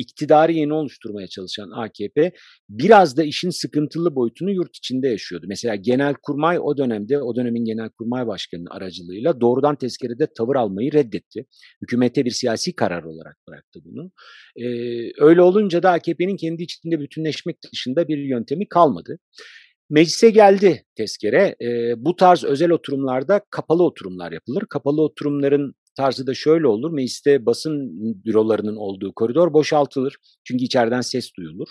iktidarı 0.00 0.52
yeni 0.52 0.72
oluşturmaya 0.72 1.26
çalışan 1.26 1.70
AKP 1.70 2.32
biraz 2.68 3.16
da 3.16 3.24
işin 3.24 3.50
sıkıntılı 3.50 4.14
boyutunu 4.14 4.50
yurt 4.50 4.76
içinde 4.76 5.08
yaşıyordu. 5.08 5.46
Mesela 5.48 5.74
Genelkurmay 5.74 6.58
o 6.62 6.76
dönemde 6.76 7.18
o 7.18 7.36
dönemin 7.36 7.64
Genelkurmay 7.64 8.26
Başkanı'nın 8.26 8.70
aracılığıyla 8.70 9.40
doğrudan 9.40 9.76
tezkerede 9.76 10.26
tavır 10.36 10.56
almayı 10.56 10.92
reddetti. 10.92 11.46
Hükümete 11.82 12.24
bir 12.24 12.30
siyasi 12.30 12.74
karar 12.74 13.02
olarak 13.02 13.36
bıraktı 13.48 13.80
bunu. 13.84 14.10
Ee, 14.56 14.66
öyle 15.18 15.42
olunca 15.42 15.82
da 15.82 15.90
AKP'nin 15.90 16.36
kendi 16.36 16.62
içinde 16.62 17.00
bütünleşmek 17.00 17.56
dışında 17.72 18.08
bir 18.08 18.18
yöntemi 18.18 18.68
kalmadı. 18.68 19.18
Meclise 19.90 20.30
geldi 20.30 20.84
tezkere. 20.94 21.56
E, 21.62 21.94
bu 21.96 22.16
tarz 22.16 22.44
özel 22.44 22.70
oturumlarda 22.70 23.40
kapalı 23.50 23.82
oturumlar 23.82 24.32
yapılır. 24.32 24.62
Kapalı 24.70 25.02
oturumların 25.02 25.74
tarzı 25.96 26.26
da 26.26 26.34
şöyle 26.34 26.66
olur. 26.66 26.90
Mecliste 26.90 27.46
basın 27.46 27.90
bürolarının 28.24 28.76
olduğu 28.76 29.12
koridor 29.12 29.52
boşaltılır. 29.52 30.16
Çünkü 30.44 30.64
içeriden 30.64 31.00
ses 31.00 31.30
duyulur. 31.38 31.68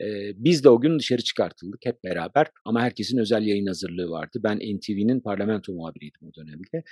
Ee, 0.00 0.32
biz 0.36 0.64
de 0.64 0.68
o 0.68 0.80
gün 0.80 0.98
dışarı 0.98 1.22
çıkartıldık 1.22 1.80
hep 1.84 2.04
beraber 2.04 2.46
ama 2.64 2.82
herkesin 2.82 3.18
özel 3.18 3.42
yayın 3.42 3.66
hazırlığı 3.66 4.10
vardı. 4.10 4.40
Ben 4.44 4.56
NTV'nin 4.56 5.20
parlamento 5.20 5.72
muhabiriydim 5.72 6.28
o 6.28 6.30
dönemde. 6.34 6.82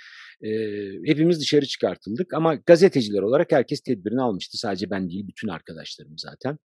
Ee, 0.43 1.11
hepimiz 1.11 1.39
dışarı 1.39 1.65
çıkartıldık 1.65 2.33
ama 2.33 2.55
gazeteciler 2.55 3.21
olarak 3.21 3.51
herkes 3.51 3.81
tedbirini 3.81 4.21
almıştı. 4.21 4.57
Sadece 4.57 4.89
ben 4.89 5.09
değil 5.09 5.27
bütün 5.27 5.47
arkadaşlarım 5.47 6.15
zaten. 6.17 6.57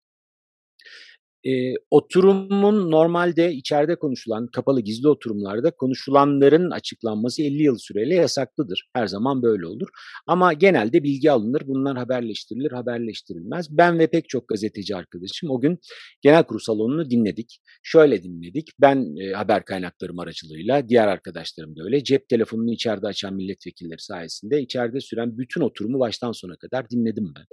E, 1.47 1.75
oturumun 1.91 2.91
normalde 2.91 3.53
içeride 3.53 3.97
konuşulan 3.97 4.47
kapalı 4.47 4.81
gizli 4.81 5.09
oturumlarda 5.09 5.71
konuşulanların 5.71 6.71
açıklanması 6.71 7.43
50 7.43 7.63
yıl 7.63 7.79
süreyle 7.79 8.15
yasaklıdır. 8.15 8.89
Her 8.93 9.07
zaman 9.07 9.43
böyle 9.43 9.67
olur. 9.67 9.89
Ama 10.27 10.53
genelde 10.53 11.03
bilgi 11.03 11.31
alınır. 11.31 11.63
Bunlar 11.67 11.97
haberleştirilir, 11.97 12.71
haberleştirilmez. 12.71 13.79
Ben 13.79 13.99
ve 13.99 14.07
pek 14.07 14.29
çok 14.29 14.49
gazeteci 14.49 14.97
arkadaşım 14.97 15.51
o 15.51 15.61
gün 15.61 15.79
genel 16.23 16.43
kurul 16.43 16.59
salonunu 16.59 17.11
dinledik. 17.11 17.61
Şöyle 17.83 18.23
dinledik. 18.23 18.69
Ben 18.81 19.17
e, 19.17 19.33
haber 19.33 19.65
kaynaklarım 19.65 20.19
aracılığıyla, 20.19 20.89
diğer 20.89 21.07
arkadaşlarım 21.09 21.77
da 21.77 21.85
öyle. 21.85 22.05
Cep 22.05 22.29
telefonunu 22.29 22.73
içeride 22.73 23.07
açan 23.07 23.35
milletvekilleri 23.35 24.01
sayesinde 24.01 24.63
içeride 24.63 25.01
süren 25.01 25.39
bütün 25.39 25.61
oturumu 25.61 25.99
baştan 25.99 26.33
sona 26.33 26.57
kadar 26.57 26.91
dinledim 26.91 27.33
ben. 27.37 27.45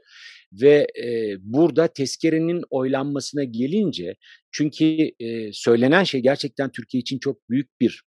Ve 0.62 0.88
e, 1.04 1.36
burada 1.40 1.88
tezkerenin 1.88 2.64
oylanmasına 2.70 3.44
gelince 3.82 4.16
çünkü 4.52 5.12
e, 5.20 5.54
söylenen 5.54 6.04
şey 6.04 6.22
gerçekten 6.22 6.72
Türkiye 6.72 7.02
için 7.02 7.20
çok 7.20 7.50
büyük 7.50 7.82
bir 7.82 8.04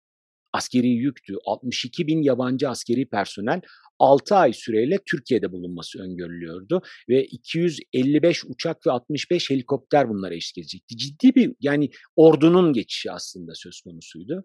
askeri 0.54 0.88
yüktü. 0.88 1.34
62 1.46 2.08
bin 2.08 2.22
yabancı 2.22 2.70
askeri 2.70 3.10
personel 3.10 3.62
6 4.00 4.36
ay 4.36 4.54
süreyle 4.54 5.00
Türkiye'de 5.06 5.52
bulunması 5.52 6.00
öngörülüyordu 6.00 6.82
ve 7.10 7.26
255 7.26 8.46
uçak 8.46 8.88
ve 8.88 8.92
65 8.92 9.50
helikopter 9.50 10.10
bunlara 10.10 10.36
eşlik 10.36 10.58
edecekti. 10.58 10.98
Ciddi 10.98 11.36
bir 11.36 11.52
yani 11.60 11.90
ordunun 12.16 12.74
geçişi 12.74 13.12
aslında 13.12 13.52
söz 13.56 13.82
konusuydu 13.82 14.44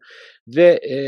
ve 0.49 0.80
e, 0.90 0.99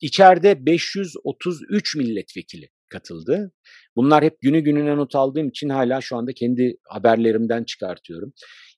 içeride 0.00 0.66
533 0.66 1.96
milletvekili 1.96 2.68
katıldı. 2.88 3.52
Bunlar 3.96 4.24
hep 4.24 4.40
günü 4.40 4.60
gününe 4.60 4.96
not 4.96 5.14
aldığım 5.14 5.48
için 5.48 5.68
hala 5.68 6.00
şu 6.00 6.16
anda 6.16 6.32
kendi 6.32 6.76
haberlerimden 6.88 7.64
çıkartıyorum. 7.64 8.32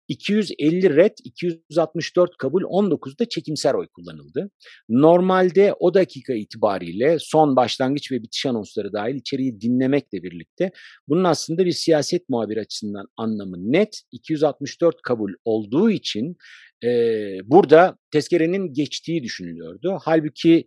250 0.08 0.96
red, 0.96 1.12
264 1.24 2.36
kabul, 2.36 2.62
19'da 2.62 3.28
çekimser 3.28 3.74
oy 3.74 3.86
kullanıldı. 3.86 4.50
Normalde 4.88 5.74
o 5.80 5.94
dakika 5.94 6.34
itibariyle 6.34 7.16
son 7.20 7.56
başlangıç 7.56 8.12
ve 8.12 8.22
bitiş 8.22 8.46
anonsları 8.46 8.92
dahil 8.92 9.14
içeriği 9.14 9.60
dinlemekle 9.60 10.22
birlikte 10.22 10.70
bunun 11.08 11.24
aslında 11.24 11.64
bir 11.64 11.72
siyaset 11.72 12.28
muhabir 12.28 12.56
açısından 12.56 13.06
anlamı 13.16 13.56
net. 13.72 14.00
264 14.12 15.02
kabul 15.02 15.32
olduğu 15.44 15.90
için 15.90 16.36
e, 16.84 16.88
burada 17.44 17.98
tezkerenin 18.10 18.72
geçtiği 18.72 19.22
düşünülüyordu. 19.22 19.98
Halbuki 20.02 20.66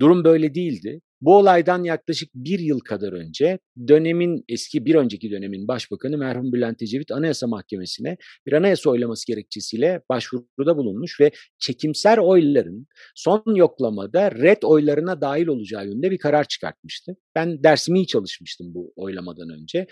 durum 0.00 0.24
böyle 0.24 0.54
değildi. 0.54 1.00
Bu 1.22 1.36
olaydan 1.36 1.84
yaklaşık 1.84 2.30
bir 2.34 2.58
yıl 2.58 2.80
kadar 2.80 3.12
önce 3.12 3.58
dönemin 3.88 4.44
eski 4.48 4.84
bir 4.84 4.94
önceki 4.94 5.30
dönemin 5.30 5.68
başbakanı 5.68 6.18
merhum 6.18 6.52
Bülent 6.52 6.82
Ecevit 6.82 7.12
Anayasa 7.12 7.46
Mahkemesi'ne 7.46 8.16
bir 8.46 8.52
anayasa 8.52 8.90
oylaması 8.90 9.26
gerekçesiyle 9.26 10.02
başvuruda 10.08 10.76
bulunmuş 10.76 11.20
ve 11.20 11.30
çekimser 11.58 12.18
oyların 12.18 12.86
son 13.14 13.54
yoklamada 13.54 14.30
red 14.30 14.62
oylarına 14.62 15.20
dahil 15.20 15.46
olacağı 15.46 15.86
yönünde 15.86 16.10
bir 16.10 16.18
karar 16.18 16.44
çıkartmıştı. 16.44 17.16
Ben 17.34 17.62
dersimi 17.62 17.98
iyi 17.98 18.06
çalışmıştım 18.06 18.74
bu 18.74 18.92
oylamadan 18.96 19.48
önce. 19.48 19.86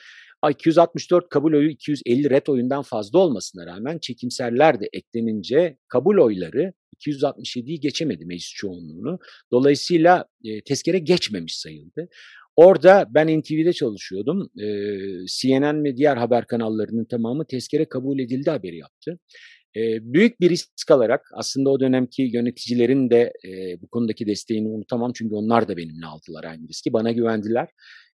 264 0.50 1.28
kabul 1.28 1.52
oyu 1.52 1.70
250 1.70 2.30
red 2.30 2.46
oyundan 2.46 2.82
fazla 2.82 3.18
olmasına 3.18 3.66
rağmen 3.66 3.98
çekimserler 3.98 4.80
de 4.80 4.88
eklenince 4.92 5.76
kabul 5.88 6.18
oyları 6.18 6.72
267'yi 7.06 7.80
geçemedi 7.80 8.26
meclis 8.26 8.52
çoğunluğunu. 8.54 9.18
Dolayısıyla 9.52 10.24
e, 10.44 10.62
tezkere 10.62 10.98
geçmemiş 10.98 11.56
sayıldı. 11.56 12.08
Orada 12.56 13.06
ben 13.10 13.40
NTV'de 13.40 13.72
çalışıyordum. 13.72 14.50
E, 14.58 14.66
CNN 15.26 15.84
ve 15.84 15.96
diğer 15.96 16.16
haber 16.16 16.46
kanallarının 16.46 17.04
tamamı 17.04 17.46
tezkere 17.46 17.88
kabul 17.88 18.18
edildi 18.18 18.50
haberi 18.50 18.76
yaptı. 18.76 19.18
E, 19.76 19.80
büyük 20.02 20.40
bir 20.40 20.50
risk 20.50 20.90
alarak 20.90 21.20
aslında 21.34 21.70
o 21.70 21.80
dönemki 21.80 22.22
yöneticilerin 22.22 23.10
de 23.10 23.32
e, 23.44 23.82
bu 23.82 23.88
konudaki 23.88 24.26
desteğini 24.26 24.68
unutamam 24.68 25.12
çünkü 25.14 25.34
onlar 25.34 25.68
da 25.68 25.76
benimle 25.76 26.06
aldılar 26.06 26.44
aynı 26.44 26.68
riski. 26.68 26.92
Bana 26.92 27.12
güvendiler. 27.12 27.68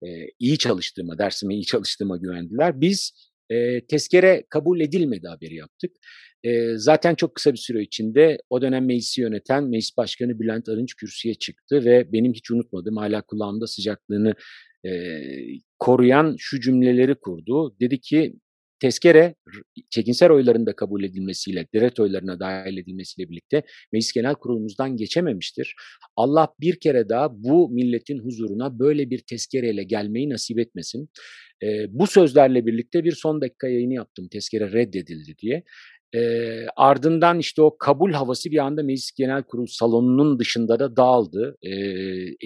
E, 0.01 0.07
iyi 0.39 0.57
çalıştığıma, 0.57 1.17
dersime 1.17 1.55
iyi 1.55 1.65
çalıştığıma 1.65 2.17
güvendiler. 2.17 2.81
Biz 2.81 3.11
e, 3.53 3.85
tezkere 3.87 4.43
kabul 4.49 4.79
edilmedi 4.79 5.27
haberi 5.27 5.55
yaptık. 5.55 5.91
E, 6.43 6.77
zaten 6.77 7.15
çok 7.15 7.35
kısa 7.35 7.53
bir 7.53 7.57
süre 7.57 7.81
içinde 7.81 8.37
o 8.49 8.61
dönem 8.61 8.85
meclisi 8.85 9.21
yöneten 9.21 9.63
Meclis 9.63 9.97
Başkanı 9.97 10.39
Bülent 10.39 10.69
Arınç 10.69 10.95
kürsüye 10.95 11.33
çıktı 11.33 11.85
ve 11.85 12.13
benim 12.13 12.33
hiç 12.33 12.51
unutmadığım 12.51 12.97
hala 12.97 13.21
kulağımda 13.21 13.67
sıcaklığını 13.67 14.33
e, 14.85 14.91
koruyan 15.79 16.35
şu 16.37 16.59
cümleleri 16.59 17.15
kurdu. 17.15 17.75
Dedi 17.79 17.99
ki 17.99 18.35
tezkere 18.83 19.35
çekinser 19.89 20.29
oylarında 20.29 20.75
kabul 20.75 21.03
edilmesiyle, 21.03 21.67
deret 21.73 21.99
oylarına 21.99 22.39
dahil 22.39 22.77
edilmesiyle 22.77 23.29
birlikte 23.29 23.63
Meclis 23.93 24.11
Genel 24.11 24.35
Kurulumuzdan 24.35 24.97
geçememiştir. 24.97 25.75
Allah 26.15 26.47
bir 26.61 26.79
kere 26.79 27.09
daha 27.09 27.29
bu 27.43 27.69
milletin 27.69 28.19
huzuruna 28.19 28.79
böyle 28.79 29.09
bir 29.09 29.19
tezkereyle 29.19 29.83
gelmeyi 29.83 30.29
nasip 30.29 30.59
etmesin. 30.59 31.09
E, 31.63 31.85
bu 31.89 32.07
sözlerle 32.07 32.65
birlikte 32.65 33.03
bir 33.03 33.11
son 33.11 33.41
dakika 33.41 33.67
yayını 33.67 33.93
yaptım 33.93 34.27
tezkere 34.31 34.71
reddedildi 34.71 35.37
diye. 35.37 35.63
E, 36.15 36.21
ardından 36.75 37.39
işte 37.39 37.61
o 37.61 37.77
kabul 37.77 38.11
havası 38.11 38.51
bir 38.51 38.57
anda 38.57 38.83
Meclis 38.83 39.11
Genel 39.11 39.43
Kurul 39.43 39.67
salonunun 39.67 40.39
dışında 40.39 40.79
da 40.79 40.95
dağıldı. 40.95 41.57
E, 41.61 41.71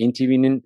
NTV'nin 0.10 0.64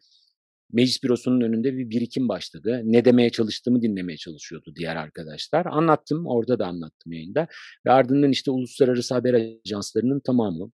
meclis 0.73 1.03
bürosunun 1.03 1.41
önünde 1.41 1.77
bir 1.77 1.89
birikim 1.89 2.29
başladı. 2.29 2.81
Ne 2.83 3.05
demeye 3.05 3.29
çalıştığımı 3.29 3.81
dinlemeye 3.81 4.17
çalışıyordu 4.17 4.73
diğer 4.75 4.95
arkadaşlar. 4.95 5.65
Anlattım, 5.65 6.25
orada 6.27 6.59
da 6.59 6.67
anlattım 6.67 7.13
yayında. 7.13 7.47
Ve 7.85 7.91
ardından 7.91 8.31
işte 8.31 8.51
uluslararası 8.51 9.13
haber 9.13 9.59
ajanslarının 9.65 10.19
tamamı, 10.19 10.71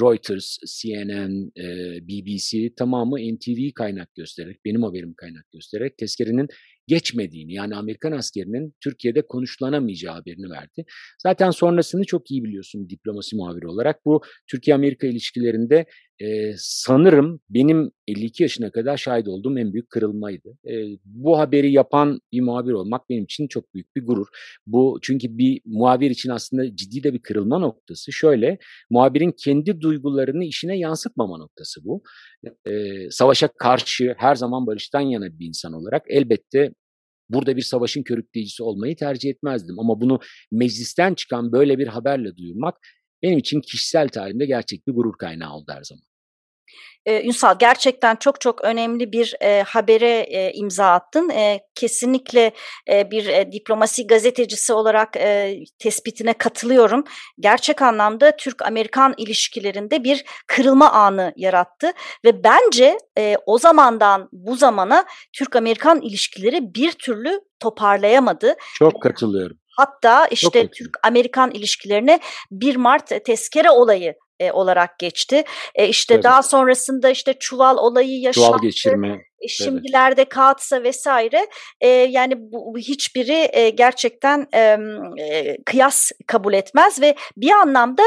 Reuters, 0.00 0.58
CNN, 0.66 1.52
BBC 2.08 2.74
tamamı 2.74 3.16
NTV 3.16 3.72
kaynak 3.74 4.14
göstererek, 4.14 4.64
benim 4.64 4.82
haberim 4.82 5.14
kaynak 5.14 5.50
göstererek 5.50 5.98
tezkerenin 5.98 6.48
geçmediğini 6.86 7.52
yani 7.52 7.76
Amerikan 7.76 8.12
askerinin 8.12 8.74
Türkiye'de 8.80 9.22
konuşlanamayacağı 9.26 10.14
haberini 10.14 10.50
verdi. 10.50 10.84
Zaten 11.22 11.50
sonrasını 11.50 12.04
çok 12.04 12.30
iyi 12.30 12.44
biliyorsun 12.44 12.88
diplomasi 12.90 13.36
muhabiri 13.36 13.66
olarak. 13.66 14.04
Bu 14.04 14.20
Türkiye-Amerika 14.46 15.06
ilişkilerinde 15.06 15.86
e, 16.20 16.52
sanırım 16.56 17.40
benim 17.50 17.90
52 18.08 18.42
yaşına 18.42 18.70
kadar 18.70 18.96
şahit 18.96 19.28
olduğum 19.28 19.58
en 19.58 19.72
büyük 19.72 19.90
kırılmaydı. 19.90 20.58
E, 20.68 20.98
bu 21.04 21.38
haberi 21.38 21.72
yapan 21.72 22.20
bir 22.32 22.40
muhabir 22.40 22.72
olmak 22.72 23.10
benim 23.10 23.24
için 23.24 23.48
çok 23.48 23.74
büyük 23.74 23.96
bir 23.96 24.06
gurur. 24.06 24.26
Bu 24.66 24.98
çünkü 25.02 25.38
bir 25.38 25.60
muhabir 25.64 26.10
için 26.10 26.30
aslında 26.30 26.76
ciddi 26.76 27.02
de 27.02 27.14
bir 27.14 27.22
kırılma 27.22 27.58
noktası. 27.58 28.12
Şöyle, 28.12 28.58
muhabirin 28.90 29.34
kendi 29.38 29.80
duygularını 29.80 30.44
işine 30.44 30.78
yansıtmama 30.78 31.38
noktası 31.38 31.84
bu. 31.84 32.02
E, 32.66 32.70
savaşa 33.10 33.48
karşı 33.58 34.14
her 34.18 34.34
zaman 34.34 34.66
barıştan 34.66 35.00
yana 35.00 35.38
bir 35.38 35.46
insan 35.46 35.72
olarak 35.72 36.02
elbette 36.08 36.72
burada 37.28 37.56
bir 37.56 37.62
savaşın 37.62 38.02
körükleyicisi 38.02 38.62
olmayı 38.62 38.96
tercih 38.96 39.30
etmezdim. 39.30 39.78
Ama 39.78 40.00
bunu 40.00 40.20
meclisten 40.52 41.14
çıkan 41.14 41.52
böyle 41.52 41.78
bir 41.78 41.86
haberle 41.86 42.36
duyurmak 42.36 42.78
benim 43.22 43.38
için 43.38 43.60
kişisel 43.60 44.08
tarihimde 44.08 44.46
gerçek 44.46 44.86
bir 44.86 44.92
gurur 44.92 45.18
kaynağı 45.18 45.52
oldu 45.54 45.72
her 45.72 45.82
zaman. 45.82 46.09
Ee, 47.06 47.26
Ünsal 47.26 47.58
gerçekten 47.58 48.16
çok 48.16 48.40
çok 48.40 48.64
önemli 48.64 49.12
bir 49.12 49.34
e, 49.40 49.62
habere 49.62 50.20
e, 50.20 50.52
imza 50.52 50.92
attın. 50.92 51.30
E, 51.30 51.60
kesinlikle 51.74 52.52
e, 52.90 53.10
bir 53.10 53.26
e, 53.26 53.52
diplomasi 53.52 54.06
gazetecisi 54.06 54.72
olarak 54.72 55.16
e, 55.16 55.58
tespitine 55.78 56.32
katılıyorum. 56.32 57.04
Gerçek 57.38 57.82
anlamda 57.82 58.36
Türk-Amerikan 58.36 59.14
ilişkilerinde 59.16 60.04
bir 60.04 60.24
kırılma 60.46 60.90
anı 60.92 61.32
yarattı 61.36 61.92
ve 62.24 62.44
bence 62.44 62.98
e, 63.18 63.36
o 63.46 63.58
zamandan 63.58 64.28
bu 64.32 64.56
zamana 64.56 65.04
Türk-Amerikan 65.32 66.00
ilişkileri 66.00 66.74
bir 66.74 66.92
türlü 66.92 67.40
toparlayamadı. 67.60 68.54
Çok 68.74 69.02
katılıyorum. 69.02 69.56
Hatta 69.76 70.26
işte 70.26 70.68
Türk-Amerikan 70.68 71.50
ilişkilerine 71.50 72.20
1 72.50 72.76
Mart 72.76 73.24
tezkere 73.24 73.70
olayı 73.70 74.14
e, 74.40 74.52
olarak 74.52 74.98
geçti. 74.98 75.44
E, 75.74 75.88
işte 75.88 76.14
evet. 76.14 76.24
daha 76.24 76.42
sonrasında 76.42 77.10
işte 77.10 77.34
çuval 77.40 77.76
olayı 77.76 78.20
yaşandı. 78.20 78.46
Çuval 78.46 78.62
geçirme. 78.62 79.20
E, 79.40 79.48
şimdilerde 79.48 80.22
evet. 80.22 80.28
kağıtsa 80.28 80.82
vesaire 80.82 81.46
e, 81.80 81.88
yani 81.88 82.34
bu 82.36 82.78
hiçbiri 82.78 83.48
e, 83.52 83.70
gerçekten 83.70 84.46
e, 84.54 84.76
kıyas 85.66 86.10
kabul 86.26 86.52
etmez 86.52 87.00
ve 87.00 87.14
bir 87.36 87.50
anlamda 87.50 88.02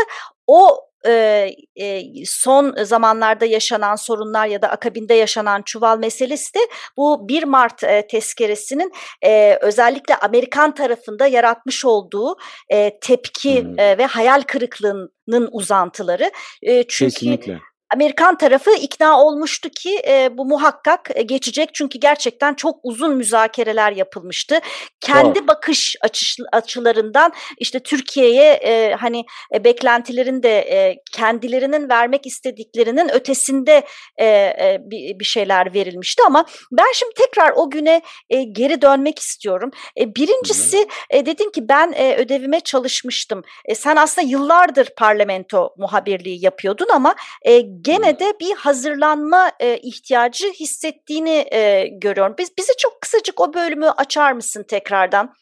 o 0.47 0.79
e, 1.07 1.49
e, 1.75 2.03
son 2.25 2.83
zamanlarda 2.83 3.45
yaşanan 3.45 3.95
sorunlar 3.95 4.47
ya 4.47 4.61
da 4.61 4.69
akabinde 4.69 5.13
yaşanan 5.13 5.61
çuval 5.61 5.97
meselesi 5.97 6.53
de 6.53 6.59
bu 6.97 7.27
1 7.27 7.43
Mart 7.43 7.83
e, 7.83 8.07
tezkeresinin 8.07 8.91
e, 9.25 9.57
özellikle 9.61 10.15
Amerikan 10.15 10.75
tarafında 10.75 11.27
yaratmış 11.27 11.85
olduğu 11.85 12.35
e, 12.69 12.99
tepki 12.99 13.63
hmm. 13.63 13.79
e, 13.79 13.97
ve 13.97 14.05
hayal 14.05 14.41
kırıklığının 14.41 15.49
uzantıları. 15.51 16.31
E, 16.61 16.83
çünkü 16.87 17.13
Kesinlikle. 17.13 17.59
Amerikan 17.93 18.37
tarafı 18.37 18.71
ikna 18.71 19.21
olmuştu 19.21 19.69
ki 19.69 20.01
e, 20.07 20.37
bu 20.37 20.45
muhakkak 20.45 21.09
e, 21.15 21.21
geçecek 21.21 21.69
çünkü 21.73 21.99
gerçekten 21.99 22.53
çok 22.53 22.79
uzun 22.83 23.15
müzakereler 23.15 23.91
yapılmıştı. 23.91 24.59
Kendi 25.01 25.39
oh. 25.43 25.47
bakış 25.47 25.95
açış, 26.01 26.37
açılarından 26.51 27.33
işte 27.57 27.79
Türkiye'ye 27.79 28.53
e, 28.53 28.93
hani 28.93 29.25
e, 29.55 29.63
beklentilerin 29.63 30.43
de 30.43 30.59
e, 30.59 30.95
kendilerinin 31.11 31.89
vermek 31.89 32.25
istediklerinin 32.25 33.09
ötesinde 33.13 33.83
e, 34.17 34.25
e, 34.25 34.77
bir, 34.81 35.19
bir 35.19 35.25
şeyler 35.25 35.73
verilmişti 35.73 36.23
ama 36.27 36.45
ben 36.71 36.91
şimdi 36.93 37.13
tekrar 37.13 37.53
o 37.55 37.69
güne 37.69 38.01
e, 38.29 38.43
geri 38.43 38.81
dönmek 38.81 39.19
istiyorum. 39.19 39.71
E, 39.99 40.15
birincisi 40.15 40.87
e, 41.09 41.25
dedin 41.25 41.51
ki 41.51 41.69
ben 41.69 41.93
e, 41.95 42.15
ödevime 42.15 42.59
çalışmıştım. 42.59 43.43
E, 43.65 43.75
sen 43.75 43.95
aslında 43.95 44.27
yıllardır 44.27 44.89
parlamento 44.97 45.73
muhabirliği 45.77 46.45
yapıyordun 46.45 46.87
ama 46.93 47.15
e, 47.41 47.61
gene 47.83 48.19
de 48.19 48.33
bir 48.41 48.55
hazırlanma 48.55 49.51
e, 49.59 49.77
ihtiyacı 49.77 50.47
hissettiğini 50.59 51.45
e, 51.51 51.87
görüyorum. 52.01 52.35
Biz 52.39 52.51
bizi 52.57 52.71
çok 52.77 53.01
kısacık 53.01 53.41
o 53.41 53.53
bölümü 53.53 53.85
açar 53.85 54.31
mısın 54.31 54.65
tekrardan? 54.67 55.33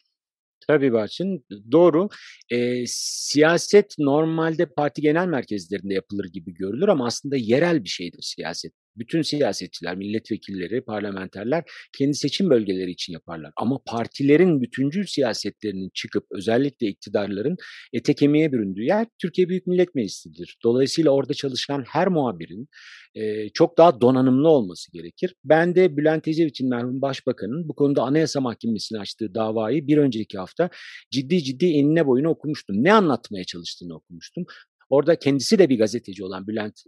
Tabii 0.66 0.92
Barçın, 0.92 1.44
doğru. 1.72 2.08
E, 2.50 2.86
siyaset 2.86 3.94
normalde 3.98 4.66
parti 4.66 5.02
genel 5.02 5.26
merkezlerinde 5.26 5.94
yapılır 5.94 6.24
gibi 6.24 6.54
görülür 6.54 6.88
ama 6.88 7.06
aslında 7.06 7.36
yerel 7.36 7.84
bir 7.84 7.88
şeydir 7.88 8.22
siyaset. 8.22 8.72
Bütün 8.96 9.22
siyasetçiler, 9.22 9.96
milletvekilleri, 9.96 10.84
parlamenterler 10.84 11.64
kendi 11.98 12.14
seçim 12.14 12.50
bölgeleri 12.50 12.90
için 12.90 13.12
yaparlar. 13.12 13.52
Ama 13.56 13.78
partilerin 13.86 14.60
bütüncül 14.60 15.06
siyasetlerinin 15.06 15.90
çıkıp 15.94 16.24
özellikle 16.30 16.86
iktidarların 16.86 17.56
ete 17.92 18.14
kemiğe 18.14 18.52
büründüğü 18.52 18.82
yer 18.82 19.06
Türkiye 19.18 19.48
Büyük 19.48 19.66
Millet 19.66 19.94
Meclisi'dir. 19.94 20.58
Dolayısıyla 20.64 21.10
orada 21.10 21.34
çalışan 21.34 21.84
her 21.88 22.08
muhabirin 22.08 22.68
e, 23.14 23.48
çok 23.48 23.78
daha 23.78 24.00
donanımlı 24.00 24.48
olması 24.48 24.92
gerekir. 24.92 25.34
Ben 25.44 25.74
de 25.74 25.96
Bülent 25.96 26.28
Ecevit'in 26.28 26.68
merhum 26.68 27.02
başbakanın 27.02 27.68
bu 27.68 27.74
konuda 27.74 28.02
Anayasa 28.02 28.40
Mahkemesi'ne 28.40 28.98
açtığı 28.98 29.34
davayı 29.34 29.86
bir 29.86 29.96
önceki 29.98 30.38
hafta 30.38 30.70
ciddi 31.10 31.42
ciddi 31.42 31.66
enine 31.66 32.06
boyuna 32.06 32.30
okumuştum. 32.30 32.84
Ne 32.84 32.92
anlatmaya 32.92 33.44
çalıştığını 33.44 33.94
okumuştum. 33.94 34.44
Orada 34.92 35.16
kendisi 35.16 35.58
de 35.58 35.68
bir 35.68 35.78
gazeteci 35.78 36.24
olan 36.24 36.46
Bülent 36.46 36.80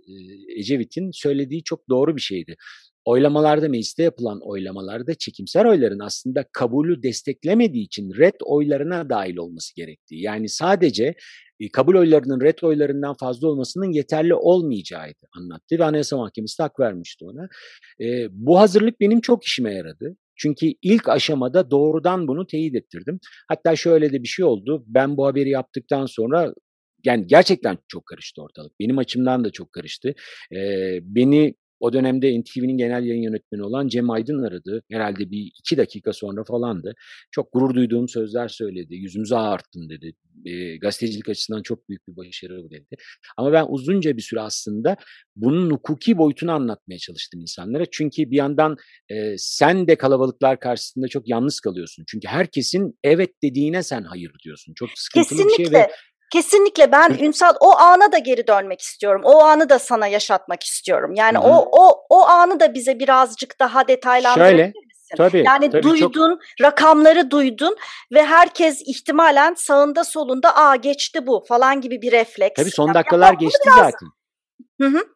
Ecevit'in 0.56 1.10
söylediği 1.10 1.62
çok 1.62 1.88
doğru 1.88 2.16
bir 2.16 2.20
şeydi. 2.20 2.56
Oylamalarda, 3.04 3.68
mecliste 3.68 4.02
yapılan 4.02 4.40
oylamalarda 4.42 5.14
çekimser 5.14 5.64
oyların 5.64 5.98
aslında 5.98 6.44
kabulü 6.52 7.02
desteklemediği 7.02 7.84
için 7.84 8.12
red 8.18 8.34
oylarına 8.44 9.10
dahil 9.10 9.36
olması 9.36 9.76
gerektiği. 9.76 10.22
Yani 10.22 10.48
sadece 10.48 11.14
kabul 11.72 11.94
oylarının 11.94 12.40
red 12.40 12.58
oylarından 12.62 13.14
fazla 13.14 13.48
olmasının 13.48 13.92
yeterli 13.92 14.34
olmayacağıydı 14.34 15.26
anlattı 15.36 15.78
ve 15.78 15.84
Anayasa 15.84 16.16
Mahkemesi 16.16 16.62
hak 16.62 16.80
vermişti 16.80 17.24
ona. 17.24 17.48
E, 18.00 18.26
bu 18.30 18.58
hazırlık 18.58 19.00
benim 19.00 19.20
çok 19.20 19.44
işime 19.44 19.74
yaradı. 19.74 20.16
Çünkü 20.36 20.66
ilk 20.82 21.08
aşamada 21.08 21.70
doğrudan 21.70 22.28
bunu 22.28 22.46
teyit 22.46 22.74
ettirdim. 22.74 23.20
Hatta 23.48 23.76
şöyle 23.76 24.12
de 24.12 24.22
bir 24.22 24.28
şey 24.28 24.44
oldu. 24.44 24.84
Ben 24.86 25.16
bu 25.16 25.26
haberi 25.26 25.50
yaptıktan 25.50 26.06
sonra 26.06 26.54
yani 27.04 27.26
gerçekten 27.26 27.78
çok 27.88 28.06
karıştı 28.06 28.42
ortalık. 28.42 28.72
Benim 28.80 28.98
açımdan 28.98 29.44
da 29.44 29.50
çok 29.50 29.72
karıştı. 29.72 30.14
Ee, 30.52 30.98
beni 31.02 31.54
o 31.80 31.92
dönemde 31.92 32.40
NTV'nin 32.40 32.76
genel 32.76 33.04
yayın 33.04 33.22
yönetmeni 33.22 33.62
olan 33.62 33.88
Cem 33.88 34.10
Aydın 34.10 34.42
aradı. 34.42 34.82
Herhalde 34.90 35.30
bir 35.30 35.52
iki 35.58 35.76
dakika 35.76 36.12
sonra 36.12 36.44
falandı. 36.44 36.94
Çok 37.30 37.52
gurur 37.52 37.74
duyduğum 37.74 38.08
sözler 38.08 38.48
söyledi. 38.48 38.94
Yüzümüzü 38.94 39.34
ağarttın 39.34 39.88
dedi. 39.88 40.12
E, 40.44 40.76
gazetecilik 40.76 41.28
açısından 41.28 41.62
çok 41.62 41.88
büyük 41.88 42.08
bir 42.08 42.16
başarı 42.16 42.64
bu 42.64 42.70
dedi. 42.70 42.96
Ama 43.36 43.52
ben 43.52 43.66
uzunca 43.68 44.16
bir 44.16 44.22
süre 44.22 44.40
aslında 44.40 44.96
bunun 45.36 45.70
hukuki 45.70 46.18
boyutunu 46.18 46.52
anlatmaya 46.52 46.98
çalıştım 46.98 47.40
insanlara. 47.40 47.84
Çünkü 47.90 48.30
bir 48.30 48.36
yandan 48.36 48.76
e, 49.08 49.34
sen 49.38 49.88
de 49.88 49.96
kalabalıklar 49.96 50.60
karşısında 50.60 51.08
çok 51.08 51.28
yalnız 51.28 51.60
kalıyorsun. 51.60 52.04
Çünkü 52.08 52.28
herkesin 52.28 52.98
evet 53.04 53.30
dediğine 53.42 53.82
sen 53.82 54.02
hayır 54.02 54.32
diyorsun. 54.44 54.74
Çok 54.76 54.88
sıkıntılı 54.94 55.38
Kesinlikle. 55.38 55.64
bir 55.64 55.70
şey 55.70 55.80
ve 55.80 55.88
Kesinlikle 56.34 56.92
ben 56.92 57.10
Ünsal 57.20 57.54
o 57.60 57.76
ana 57.78 58.12
da 58.12 58.18
geri 58.18 58.46
dönmek 58.46 58.80
istiyorum. 58.80 59.20
O 59.24 59.42
anı 59.42 59.68
da 59.68 59.78
sana 59.78 60.06
yaşatmak 60.06 60.62
istiyorum. 60.62 61.14
Yani 61.14 61.38
Hı-hı. 61.38 61.46
o 61.46 61.68
o 61.72 62.06
o 62.08 62.26
anı 62.26 62.60
da 62.60 62.74
bize 62.74 62.98
birazcık 62.98 63.60
daha 63.60 63.88
detaylandırabilir 63.88 64.56
Şöyle, 64.56 64.66
misin? 64.66 65.14
Tabii, 65.16 65.44
yani 65.46 65.70
tabii 65.70 65.82
duydun, 65.82 66.30
çok... 66.30 66.66
rakamları 66.66 67.30
duydun 67.30 67.76
ve 68.12 68.24
herkes 68.24 68.82
ihtimalen 68.86 69.54
sağında 69.54 70.04
solunda 70.04 70.56
aa 70.56 70.76
geçti 70.76 71.26
bu 71.26 71.44
falan 71.48 71.80
gibi 71.80 72.02
bir 72.02 72.12
refleks. 72.12 72.62
Tabii 72.62 72.70
son 72.70 72.94
dakikalar 72.94 73.26
yani, 73.26 73.38
geçti 73.38 73.70
zaten. 73.76 74.08
Hı 74.80 74.86
hı. 74.86 75.13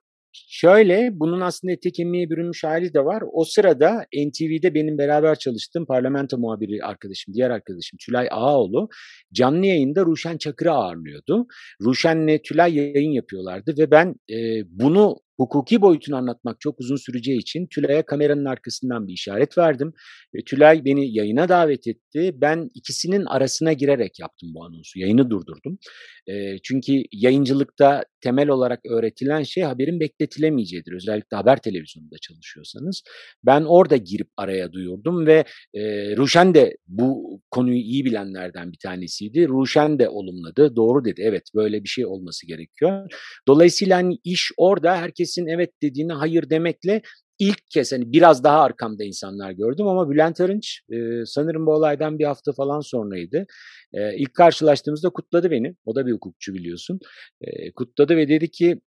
Şöyle, 0.49 1.11
bunun 1.13 1.41
aslında 1.41 1.73
ete 1.73 1.91
bürünmüş 1.91 2.65
hali 2.65 2.95
de 2.95 3.05
var. 3.05 3.23
O 3.33 3.45
sırada 3.45 4.07
NTV'de 4.15 4.75
benim 4.75 4.99
beraber 4.99 5.35
çalıştığım 5.35 5.87
parlamento 5.87 6.39
muhabiri 6.39 6.85
arkadaşım, 6.85 7.35
diğer 7.35 7.51
arkadaşım 7.51 7.97
Tülay 8.07 8.29
Ağaoğlu 8.31 8.89
canlı 9.33 9.67
yayında 9.67 10.05
Ruşen 10.05 10.39
Çakır'ı 10.39 10.73
ağırlıyordu. 10.73 11.47
Ruşen'le 11.83 12.39
Tülay 12.45 12.75
yayın 12.77 13.13
yapıyorlardı 13.13 13.75
ve 13.79 13.91
ben 13.91 14.15
e, 14.31 14.37
bunu 14.67 15.17
hukuki 15.39 15.83
boyutunu 15.83 16.17
anlatmak 16.17 16.61
çok 16.61 16.81
uzun 16.81 16.97
süreceği 16.97 17.39
için 17.39 17.67
Tülay'a 17.67 18.07
kameranın 18.07 18.45
arkasından 18.45 19.09
bir 19.09 19.13
işaret 19.13 19.59
verdim. 19.59 19.93
E, 20.35 20.45
Tülay 20.45 20.85
beni 20.85 21.17
yayına 21.17 21.49
davet 21.49 21.87
etti. 21.87 22.33
Ben 22.35 22.71
ikisinin 22.75 23.25
arasına 23.25 23.73
girerek 23.73 24.19
yaptım 24.21 24.49
bu 24.55 24.65
anonsu. 24.65 24.99
Yayını 24.99 25.31
durdurdum. 25.31 25.79
E, 26.27 26.59
çünkü 26.63 27.03
yayıncılıkta 27.13 28.05
temel 28.21 28.49
olarak 28.49 28.81
öğretilen 28.87 29.43
şey 29.43 29.63
haberin 29.63 30.01
bekletilemeyeceğidir. 30.01 30.93
Özellikle 30.93 31.37
haber 31.37 31.57
televizyonunda 31.57 32.17
çalışıyorsanız. 32.19 33.03
Ben 33.45 33.63
orada 33.63 33.97
girip 33.97 34.29
araya 34.37 34.73
duyurdum 34.73 35.27
ve 35.27 35.45
e, 35.75 35.83
Ruşen 36.17 36.55
de 36.55 36.77
bu 36.89 37.41
konuyu 37.51 37.79
iyi 37.79 38.05
bilenlerden 38.05 38.73
bir 38.73 38.79
tanesiydi. 38.79 39.49
Ruşen 39.49 39.99
de 39.99 40.09
olumladı. 40.09 40.77
Doğru 40.77 41.05
dedi. 41.05 41.23
Evet 41.25 41.43
böyle 41.55 41.85
bir 41.85 41.89
şey 41.89 42.07
olması 42.07 42.47
gerekiyor. 42.47 43.11
Dolayısıyla 43.49 43.97
hani 43.97 44.19
iş 44.25 44.51
orada 44.57 45.01
herkesin 45.29 45.47
evet 45.47 45.71
dediğine 45.83 46.13
hayır 46.13 46.51
demekle 46.51 47.03
ilk 47.39 47.71
kez 47.71 47.93
hani 47.93 48.13
biraz 48.13 48.45
daha 48.45 48.61
arkamda 48.61 49.05
insanlar 49.05 49.51
gördüm 49.51 49.87
ama 49.87 50.11
Bülent 50.11 50.41
Arınç 50.41 50.81
e, 50.91 50.97
sanırım 51.27 51.67
bu 51.67 51.73
olaydan 51.73 52.19
bir 52.19 52.25
hafta 52.25 52.53
falan 52.53 52.81
sonraydı. 52.81 53.47
E, 53.93 54.17
ilk 54.17 54.35
karşılaştığımızda 54.35 55.11
kutladı 55.11 55.51
beni. 55.51 55.75
O 55.85 55.95
da 55.95 56.07
bir 56.07 56.13
hukukçu 56.13 56.55
biliyorsun. 56.55 56.99
E, 57.41 57.73
kutladı 57.73 58.17
ve 58.17 58.29
dedi 58.29 58.51
ki 58.51 58.81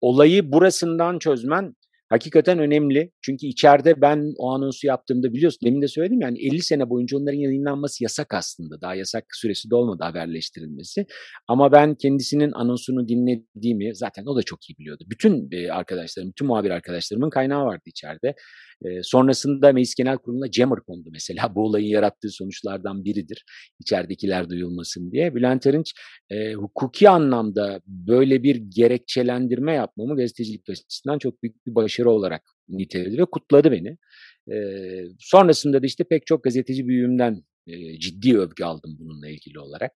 olayı 0.00 0.52
burasından 0.52 1.18
çözmen 1.18 1.74
hakikaten 2.08 2.58
önemli. 2.58 3.10
Çünkü 3.22 3.46
içeride 3.46 4.00
ben 4.00 4.34
o 4.38 4.50
anonsu 4.50 4.86
yaptığımda 4.86 5.32
biliyorsun 5.32 5.60
demin 5.64 5.82
de 5.82 5.88
söyledim 5.88 6.20
yani 6.20 6.38
50 6.46 6.62
sene 6.62 6.90
boyunca 6.90 7.18
onların 7.18 7.38
yayınlanması 7.38 8.04
yasak 8.04 8.34
aslında. 8.34 8.80
Daha 8.80 8.94
yasak 8.94 9.24
süresi 9.32 9.70
de 9.70 9.74
olmadı 9.74 10.04
haberleştirilmesi. 10.04 11.06
Ama 11.48 11.72
ben 11.72 11.94
kendisinin 11.94 12.52
anonsunu 12.52 13.08
dinlediğimi 13.08 13.94
zaten 13.94 14.24
o 14.26 14.36
da 14.36 14.42
çok 14.42 14.70
iyi 14.70 14.78
biliyordu. 14.78 15.04
Bütün 15.10 15.50
arkadaşlarım, 15.70 16.28
bütün 16.30 16.46
muhabir 16.46 16.70
arkadaşlarımın 16.70 17.30
kaynağı 17.30 17.64
vardı 17.64 17.82
içeride. 17.86 18.34
E, 18.84 19.02
sonrasında 19.02 19.72
Meclis 19.72 19.94
Genel 19.94 20.18
Kurulu'na 20.18 20.52
Jammer 20.52 20.80
kondu 20.80 21.08
mesela. 21.12 21.54
Bu 21.54 21.64
olayın 21.64 21.86
yarattığı 21.86 22.30
sonuçlardan 22.30 23.04
biridir. 23.04 23.44
İçeridekiler 23.80 24.48
duyulmasın 24.48 25.12
diye. 25.12 25.34
Bülent 25.34 25.66
Arınç 25.66 25.92
e, 26.30 26.52
hukuki 26.52 27.08
anlamda 27.08 27.80
böyle 27.86 28.42
bir 28.42 28.56
gerekçelendirme 28.56 29.74
yapmamı 29.74 30.16
gazetecilik 30.16 30.70
açısından 30.70 31.18
çok 31.18 31.42
büyük 31.42 31.66
bir 31.66 31.74
başarı 31.74 32.10
olarak 32.10 32.42
niteledi 32.68 33.18
ve 33.18 33.24
kutladı 33.24 33.72
beni. 33.72 33.96
E, 34.52 34.58
sonrasında 35.18 35.82
da 35.82 35.86
işte 35.86 36.04
pek 36.04 36.26
çok 36.26 36.44
gazeteci 36.44 36.88
büyüğümden 36.88 37.42
ciddi 37.98 38.38
övgü 38.38 38.64
aldım 38.64 38.96
bununla 38.98 39.28
ilgili 39.28 39.58
olarak. 39.58 39.92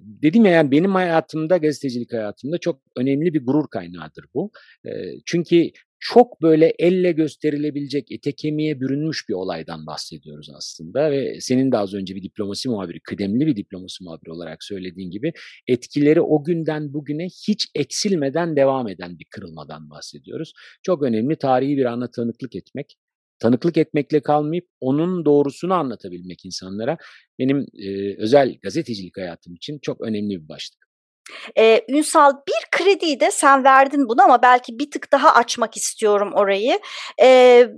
Dedim 0.00 0.44
ya 0.44 0.52
yani 0.52 0.70
benim 0.70 0.94
hayatımda, 0.94 1.56
gazetecilik 1.56 2.12
hayatımda 2.12 2.58
çok 2.58 2.80
önemli 2.96 3.34
bir 3.34 3.46
gurur 3.46 3.68
kaynağıdır 3.70 4.24
bu. 4.34 4.50
Çünkü 5.26 5.70
çok 6.04 6.42
böyle 6.42 6.74
elle 6.78 7.12
gösterilebilecek, 7.12 8.12
ete 8.12 8.32
kemiğe 8.32 8.80
bürünmüş 8.80 9.28
bir 9.28 9.34
olaydan 9.34 9.86
bahsediyoruz 9.86 10.50
aslında 10.56 11.10
ve 11.10 11.40
senin 11.40 11.72
de 11.72 11.78
az 11.78 11.94
önce 11.94 12.14
bir 12.14 12.22
diplomasi 12.22 12.68
muhabiri, 12.68 13.00
kıdemli 13.00 13.46
bir 13.46 13.56
diplomasi 13.56 14.04
muhabiri 14.04 14.30
olarak 14.30 14.64
söylediğin 14.64 15.10
gibi 15.10 15.32
etkileri 15.68 16.20
o 16.20 16.44
günden 16.44 16.92
bugüne 16.94 17.26
hiç 17.48 17.68
eksilmeden 17.74 18.56
devam 18.56 18.88
eden 18.88 19.18
bir 19.18 19.24
kırılmadan 19.30 19.90
bahsediyoruz. 19.90 20.52
Çok 20.82 21.02
önemli 21.02 21.36
tarihi 21.36 21.76
bir 21.76 21.84
ana 21.84 22.10
tanıklık 22.10 22.56
etmek. 22.56 22.96
Tanıklık 23.38 23.76
etmekle 23.76 24.20
kalmayıp 24.20 24.66
onun 24.80 25.24
doğrusunu 25.24 25.74
anlatabilmek 25.74 26.44
insanlara 26.44 26.96
benim 27.38 27.66
e, 27.78 28.16
özel 28.18 28.54
gazetecilik 28.62 29.16
hayatım 29.16 29.54
için 29.54 29.78
çok 29.82 30.00
önemli 30.00 30.42
bir 30.42 30.48
başlık. 30.48 30.83
Ee, 31.58 31.80
Ünsal 31.88 32.32
bir 32.48 32.70
krediyi 32.70 33.20
de 33.20 33.30
sen 33.30 33.64
verdin 33.64 34.08
bunu 34.08 34.22
ama 34.22 34.42
belki 34.42 34.78
bir 34.78 34.90
tık 34.90 35.12
daha 35.12 35.34
açmak 35.34 35.76
istiyorum 35.76 36.32
orayı. 36.34 36.78
Ee, 37.22 37.68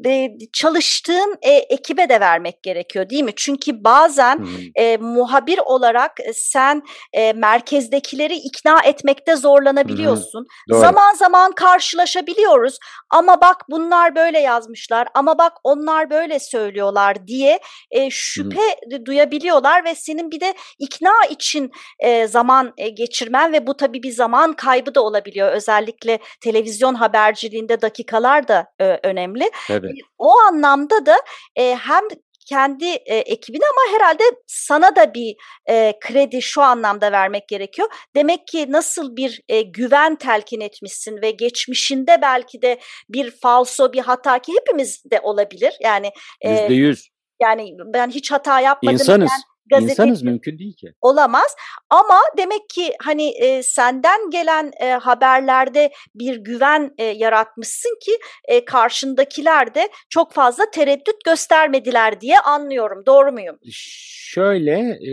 çalıştığın 0.52 1.36
e, 1.42 1.50
ekibe 1.50 2.08
de 2.08 2.20
vermek 2.20 2.62
gerekiyor 2.62 3.10
değil 3.10 3.22
mi? 3.22 3.32
Çünkü 3.36 3.84
bazen 3.84 4.38
hmm. 4.38 4.46
e, 4.74 4.96
muhabir 4.96 5.58
olarak 5.64 6.12
sen 6.34 6.82
e, 7.12 7.32
merkezdekileri 7.32 8.34
ikna 8.34 8.80
etmekte 8.84 9.36
zorlanabiliyorsun. 9.36 10.46
Hmm. 10.70 10.80
Zaman 10.80 11.14
zaman 11.14 11.52
karşılaşabiliyoruz 11.52 12.78
ama 13.10 13.40
bak 13.40 13.56
bunlar 13.70 14.14
böyle 14.14 14.38
yazmışlar 14.38 15.08
ama 15.14 15.38
bak 15.38 15.52
onlar 15.64 16.10
böyle 16.10 16.38
söylüyorlar 16.38 17.26
diye 17.26 17.60
e, 17.90 18.10
şüphe 18.10 18.76
hmm. 18.90 19.06
duyabiliyorlar 19.06 19.84
ve 19.84 19.94
senin 19.94 20.30
bir 20.30 20.40
de 20.40 20.54
ikna 20.78 21.24
için 21.30 21.72
e, 21.98 22.26
zaman 22.26 22.72
e, 22.76 22.88
geçirmen 22.88 23.35
yönetmen 23.36 23.52
ve 23.52 23.66
bu 23.66 23.76
tabii 23.76 24.02
bir 24.02 24.12
zaman 24.12 24.52
kaybı 24.52 24.94
da 24.94 25.02
olabiliyor. 25.02 25.52
Özellikle 25.52 26.18
televizyon 26.40 26.94
haberciliğinde 26.94 27.80
dakikalar 27.80 28.48
da 28.48 28.66
e, 28.80 28.98
önemli. 29.02 29.50
Evet. 29.70 29.92
O 30.18 30.38
anlamda 30.38 31.06
da 31.06 31.16
e, 31.56 31.74
hem 31.74 32.02
kendi 32.48 32.84
e, 32.84 33.16
ekibine 33.16 33.64
ama 33.64 33.96
herhalde 33.96 34.22
sana 34.46 34.96
da 34.96 35.14
bir 35.14 35.36
e, 35.68 35.92
kredi 36.00 36.42
şu 36.42 36.62
anlamda 36.62 37.12
vermek 37.12 37.48
gerekiyor. 37.48 37.88
Demek 38.16 38.46
ki 38.46 38.66
nasıl 38.68 39.16
bir 39.16 39.40
e, 39.48 39.62
güven 39.62 40.16
telkin 40.16 40.60
etmişsin 40.60 41.22
ve 41.22 41.30
geçmişinde 41.30 42.18
belki 42.22 42.62
de 42.62 42.78
bir 43.08 43.30
falso, 43.30 43.92
bir 43.92 44.00
hata 44.00 44.38
ki 44.38 44.52
hepimiz 44.60 45.02
de 45.10 45.20
olabilir. 45.20 45.74
Yani 45.80 46.10
yüzde 46.44 46.74
yüz. 46.74 47.08
Yani 47.42 47.70
ben 47.94 48.10
hiç 48.10 48.32
hata 48.32 48.60
yapmadım. 48.60 48.94
İnsanız. 48.94 49.30
Yani, 49.30 49.55
gazeteci 49.70 49.92
İnsanız 49.92 50.22
mümkün 50.22 50.58
değil 50.58 50.76
ki. 50.76 50.92
Olamaz 51.00 51.56
ama 51.90 52.18
demek 52.38 52.68
ki 52.68 52.92
hani 53.02 53.28
e, 53.28 53.62
senden 53.62 54.30
gelen 54.30 54.72
e, 54.80 54.90
haberlerde 54.90 55.90
bir 56.14 56.36
güven 56.36 56.90
e, 56.98 57.04
yaratmışsın 57.04 57.98
ki 58.04 58.12
e, 58.48 58.64
karşındakiler 58.64 59.74
de 59.74 59.88
çok 60.10 60.32
fazla 60.32 60.64
tereddüt 60.70 61.24
göstermediler 61.24 62.20
diye 62.20 62.38
anlıyorum. 62.38 63.02
Doğru 63.06 63.32
muyum? 63.32 63.58
Şöyle 63.70 64.72
e, 64.80 65.12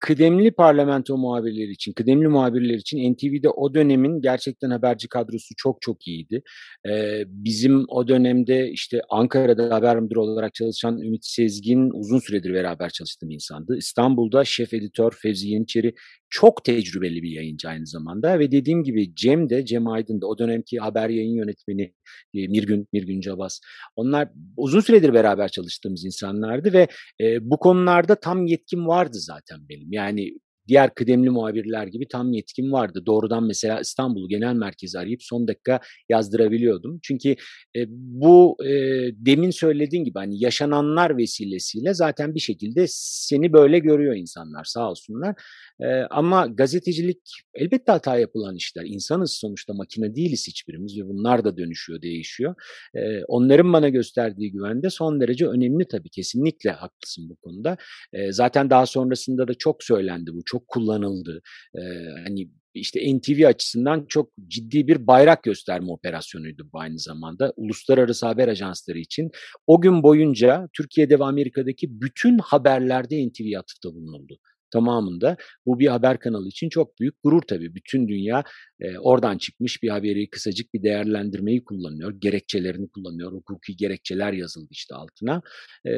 kıdemli 0.00 0.52
parlamento 0.52 1.16
muhabirleri 1.16 1.70
için, 1.70 1.92
kıdemli 1.92 2.28
muhabirler 2.28 2.74
için 2.74 3.12
NTV'de 3.12 3.48
o 3.48 3.74
dönemin 3.74 4.20
gerçekten 4.20 4.70
haberci 4.70 5.08
kadrosu 5.08 5.54
çok 5.56 5.82
çok 5.82 6.06
iyiydi. 6.06 6.42
E, 6.88 7.22
bizim 7.26 7.84
o 7.88 8.08
dönemde 8.08 8.70
işte 8.70 9.02
Ankara'da 9.08 9.74
haber 9.74 10.00
müdürü 10.00 10.18
olarak 10.18 10.54
çalışan 10.54 10.98
Ümit 10.98 11.24
Sezgin 11.26 11.90
uzun 11.90 12.18
süredir 12.18 12.54
beraber 12.54 12.90
çalıştığım 12.90 13.30
insandı. 13.30 13.75
İstanbul'da 13.76 14.44
şef 14.44 14.74
editör 14.74 15.12
Fevzi 15.22 15.48
Yeniçeri 15.48 15.94
çok 16.30 16.64
tecrübeli 16.64 17.22
bir 17.22 17.30
yayıncı 17.30 17.68
aynı 17.68 17.86
zamanda 17.86 18.38
ve 18.38 18.52
dediğim 18.52 18.82
gibi 18.82 19.14
Cem 19.14 19.50
de 19.50 19.64
Cem 19.64 19.88
Aydın 19.88 20.20
da 20.20 20.26
o 20.26 20.38
dönemki 20.38 20.78
haber 20.78 21.08
yayın 21.08 21.36
yönetmeni 21.36 21.94
e, 22.34 22.48
Mirgün 22.48 22.88
Mirgün 22.92 23.20
Cabas 23.20 23.60
onlar 23.96 24.28
uzun 24.56 24.80
süredir 24.80 25.14
beraber 25.14 25.48
çalıştığımız 25.48 26.04
insanlardı 26.04 26.72
ve 26.72 26.88
e, 27.20 27.50
bu 27.50 27.58
konularda 27.58 28.20
tam 28.20 28.46
yetkim 28.46 28.86
vardı 28.86 29.18
zaten 29.18 29.68
benim. 29.68 29.92
Yani 29.92 30.32
diğer 30.68 30.94
kıdemli 30.94 31.30
muhabirler 31.30 31.86
gibi 31.86 32.08
tam 32.08 32.32
yetkim 32.32 32.72
vardı. 32.72 33.02
Doğrudan 33.06 33.46
mesela 33.46 33.80
İstanbul 33.80 34.28
Genel 34.28 34.54
Merkezi 34.54 34.98
arayıp 34.98 35.22
son 35.22 35.48
dakika 35.48 35.80
yazdırabiliyordum. 36.08 36.98
Çünkü 37.02 37.30
e, 37.76 37.80
bu 37.88 38.56
e, 38.64 38.70
demin 39.12 39.50
söylediğin 39.50 40.04
gibi 40.04 40.18
hani 40.18 40.44
yaşananlar 40.44 41.16
vesilesiyle 41.16 41.94
zaten 41.94 42.34
bir 42.34 42.40
şekilde 42.40 42.84
seni 42.88 43.52
böyle 43.52 43.78
görüyor 43.78 44.14
insanlar 44.16 44.64
sağ 44.64 44.90
olsunlar. 44.90 45.34
E, 45.80 45.86
ama 46.10 46.46
gazetecilik 46.46 47.18
elbette 47.54 47.92
hata 47.92 48.18
yapılan 48.18 48.56
işler. 48.56 48.84
İnsanız 48.84 49.32
sonuçta 49.32 49.74
makine 49.74 50.14
değiliz 50.14 50.46
hiçbirimiz 50.48 50.98
ve 50.98 51.08
bunlar 51.08 51.44
da 51.44 51.56
dönüşüyor, 51.56 52.02
değişiyor. 52.02 52.54
E, 52.94 53.24
onların 53.24 53.72
bana 53.72 53.88
gösterdiği 53.88 54.52
güven 54.52 54.82
de 54.82 54.90
son 54.90 55.20
derece 55.20 55.46
önemli 55.46 55.88
tabii. 55.88 56.08
Kesinlikle 56.08 56.70
haklısın 56.70 57.28
bu 57.28 57.36
konuda. 57.36 57.76
E, 58.12 58.32
zaten 58.32 58.70
daha 58.70 58.86
sonrasında 58.86 59.48
da 59.48 59.54
çok 59.54 59.84
söylendi 59.84 60.30
bu. 60.34 60.42
Çok 60.46 60.55
çok 60.56 60.68
kullanıldı. 60.68 61.42
E, 61.74 61.80
hani 62.24 62.48
işte 62.74 63.16
NTV 63.16 63.46
açısından 63.46 64.06
çok 64.08 64.32
ciddi 64.48 64.88
bir 64.88 65.06
bayrak 65.06 65.42
gösterme 65.42 65.92
operasyonuydu 65.92 66.68
bu 66.72 66.80
aynı 66.80 66.98
zamanda. 66.98 67.52
Uluslararası 67.56 68.26
haber 68.26 68.48
ajansları 68.48 68.98
için 68.98 69.30
o 69.66 69.80
gün 69.80 70.02
boyunca 70.02 70.68
Türkiye'de 70.72 71.18
ve 71.18 71.24
Amerika'daki 71.24 72.00
bütün 72.00 72.38
haberlerde 72.38 73.26
NTV 73.28 73.58
atıfta 73.58 73.94
bulunuldu 73.94 74.38
tamamında. 74.70 75.36
Bu 75.66 75.78
bir 75.78 75.86
haber 75.86 76.18
kanalı 76.18 76.48
için 76.48 76.68
çok 76.68 77.00
büyük 77.00 77.14
gurur 77.24 77.42
tabii. 77.42 77.74
Bütün 77.74 78.08
dünya 78.08 78.44
e, 78.80 78.98
oradan 78.98 79.38
çıkmış 79.38 79.82
bir 79.82 79.88
haberi 79.88 80.30
kısacık 80.30 80.74
bir 80.74 80.82
değerlendirmeyi 80.82 81.64
kullanıyor. 81.64 82.14
Gerekçelerini 82.18 82.88
kullanıyor. 82.88 83.32
Hukuki 83.32 83.76
gerekçeler 83.76 84.32
yazıldı 84.32 84.68
işte 84.70 84.94
altına. 84.94 85.42
E, 85.84 85.92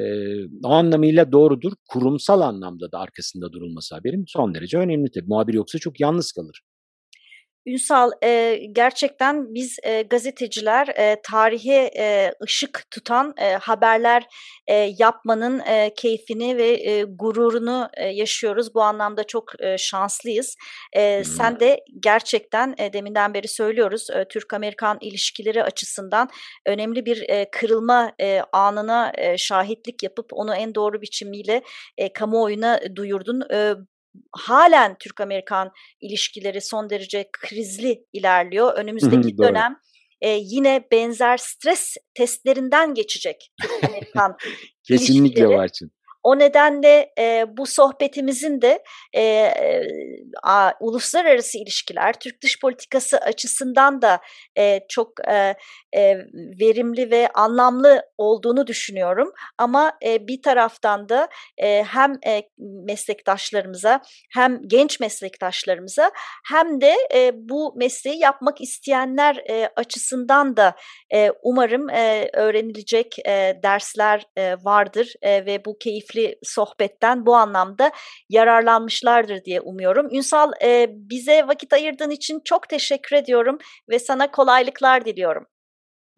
o 0.65 0.69
anlamıyla 0.69 1.33
doğrudur. 1.33 1.73
Kurumsal 1.89 2.41
anlamda 2.41 2.93
da 2.93 2.99
arkasında 2.99 3.53
durulması 3.53 3.95
haberin 3.95 4.25
son 4.29 4.55
derece 4.55 4.79
önemli 4.79 5.11
tabii. 5.11 5.29
Muhabir 5.29 5.55
yoksa 5.55 5.79
çok 5.79 6.01
yalnız 6.01 6.33
kalır. 6.33 6.63
Ünsal 7.67 8.11
e, 8.25 8.61
gerçekten 8.73 9.55
biz 9.55 9.77
e, 9.83 10.03
gazeteciler 10.03 10.89
e, 10.89 11.17
tarihe 11.23 11.91
e, 11.99 12.33
ışık 12.43 12.83
tutan 12.91 13.35
e, 13.39 13.53
haberler 13.53 14.27
e, 14.67 14.75
yapmanın 14.99 15.61
e, 15.61 15.95
keyfini 15.95 16.57
ve 16.57 16.69
e, 16.69 17.03
gururunu 17.03 17.89
e, 17.97 18.07
yaşıyoruz. 18.07 18.75
Bu 18.75 18.83
anlamda 18.83 19.25
çok 19.25 19.63
e, 19.63 19.79
şanslıyız. 19.79 20.57
E, 20.93 21.25
sen 21.25 21.61
de 21.61 21.81
gerçekten 22.01 22.75
e, 22.79 22.93
deminden 22.93 23.35
beri 23.35 23.49
söylüyoruz 23.49 24.11
e, 24.11 24.25
Türk-Amerikan 24.29 24.99
ilişkileri 25.01 25.65
açısından 25.65 26.29
önemli 26.67 27.07
bir 27.07 27.29
e, 27.29 27.51
kırılma 27.51 28.13
e, 28.21 28.41
anına 28.53 29.13
e, 29.15 29.39
şahitlik 29.39 30.03
yapıp 30.03 30.27
onu 30.33 30.55
en 30.55 30.75
doğru 30.75 31.03
biçimiyle 31.03 31.63
e, 31.99 32.13
kamuoyuna 32.13 32.81
duyurdun. 32.97 33.43
E, 33.53 33.75
halen 34.33 34.97
Türk-Amerikan 34.99 35.71
ilişkileri 36.01 36.61
son 36.61 36.91
derece 36.91 37.29
krizli 37.33 38.05
ilerliyor. 38.13 38.75
Önümüzdeki 38.75 39.39
dönem 39.39 39.77
e, 40.21 40.31
yine 40.31 40.89
benzer 40.93 41.37
stres 41.37 41.97
testlerinden 42.15 42.95
geçecek 42.95 43.53
Türk-Amerikan 43.63 44.37
Kesinlikle 44.89 45.49
var 45.49 45.69
için. 45.69 45.91
O 46.29 46.39
nedenle 46.39 47.13
e, 47.19 47.45
bu 47.57 47.67
sohbetimizin 47.67 48.63
de 48.63 48.83
e, 49.17 49.53
a, 50.43 50.73
uluslararası 50.81 51.59
ilişkiler, 51.59 52.13
Türk 52.21 52.43
dış 52.43 52.61
politikası 52.61 53.19
açısından 53.19 54.03
da 54.03 54.21
e, 54.59 54.81
çok 54.89 55.13
e, 55.29 55.55
e, 55.97 56.17
verimli 56.61 57.11
ve 57.11 57.29
anlamlı 57.35 58.03
olduğunu 58.19 58.67
düşünüyorum. 58.67 59.33
Ama 59.59 59.93
e, 60.05 60.27
bir 60.27 60.43
taraftan 60.43 61.09
da 61.09 61.29
e, 61.59 61.83
hem 61.83 62.13
e, 62.27 62.43
meslektaşlarımıza 62.87 64.01
hem 64.35 64.69
genç 64.69 65.01
meslektaşlarımıza 65.01 66.11
hem 66.49 66.81
de 66.81 66.95
e, 67.15 67.31
bu 67.35 67.75
mesleği 67.77 68.19
yapmak 68.19 68.61
isteyenler 68.61 69.37
e, 69.51 69.71
açısından 69.77 70.57
da 70.57 70.77
e, 71.15 71.31
umarım 71.43 71.91
e, 71.91 72.31
öğrenilecek 72.33 73.19
e, 73.29 73.61
dersler 73.63 74.23
e, 74.37 74.55
vardır 74.65 75.13
e, 75.23 75.47
ve 75.47 75.65
bu 75.65 75.79
keyifli 75.79 76.18
sohbetten 76.43 77.27
bu 77.27 77.37
anlamda 77.37 77.91
yararlanmışlardır 78.29 79.45
diye 79.45 79.61
umuyorum. 79.61 80.09
Ünsal 80.15 80.53
e, 80.63 80.87
bize 80.91 81.47
vakit 81.47 81.73
ayırdığın 81.73 82.11
için 82.11 82.41
çok 82.45 82.69
teşekkür 82.69 83.17
ediyorum 83.17 83.59
ve 83.89 83.99
sana 83.99 84.31
kolaylıklar 84.31 85.05
diliyorum. 85.05 85.47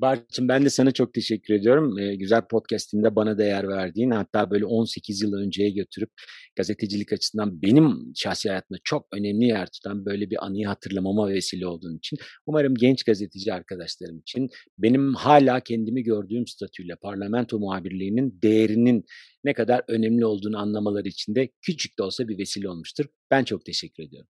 Barçın 0.01 0.49
ben 0.49 0.65
de 0.65 0.71
sana 0.71 0.93
çok 0.93 1.15
teşekkür 1.15 1.55
ediyorum. 1.55 1.99
Ee, 1.99 2.15
güzel 2.17 2.43
podcastinde 2.51 3.17
bana 3.17 3.39
değer 3.39 3.69
verdiğin 3.69 4.11
hatta 4.11 4.51
böyle 4.51 4.65
18 4.65 5.23
yıl 5.23 5.33
önceye 5.33 5.71
götürüp 5.71 6.11
gazetecilik 6.57 7.13
açısından 7.13 7.63
benim 7.63 8.13
şahsi 8.15 8.49
hayatımda 8.49 8.81
çok 8.85 9.07
önemli 9.13 9.45
yer 9.45 9.69
tutan 9.71 10.05
böyle 10.07 10.31
bir 10.31 10.47
anıyı 10.47 10.67
hatırlamama 10.67 11.29
vesile 11.29 11.67
olduğun 11.67 11.99
için 11.99 12.19
umarım 12.47 12.75
genç 12.75 13.05
gazeteci 13.05 13.53
arkadaşlarım 13.53 14.19
için 14.19 14.49
benim 14.79 15.15
hala 15.15 15.61
kendimi 15.61 16.03
gördüğüm 16.03 16.47
statüyle 16.47 16.97
parlamento 16.97 17.59
muhabirliğinin 17.59 18.39
değerinin 18.43 19.05
ne 19.45 19.55
kadar 19.55 19.83
önemli 19.89 20.27
olduğunu 20.27 20.59
anlamaları 20.59 21.09
için 21.09 21.35
de 21.35 21.51
küçük 21.63 21.99
de 21.99 22.03
olsa 22.03 22.29
bir 22.29 22.39
vesile 22.39 22.69
olmuştur. 22.69 23.07
Ben 23.31 23.45
çok 23.45 23.65
teşekkür 23.65 24.03
ediyorum. 24.03 24.29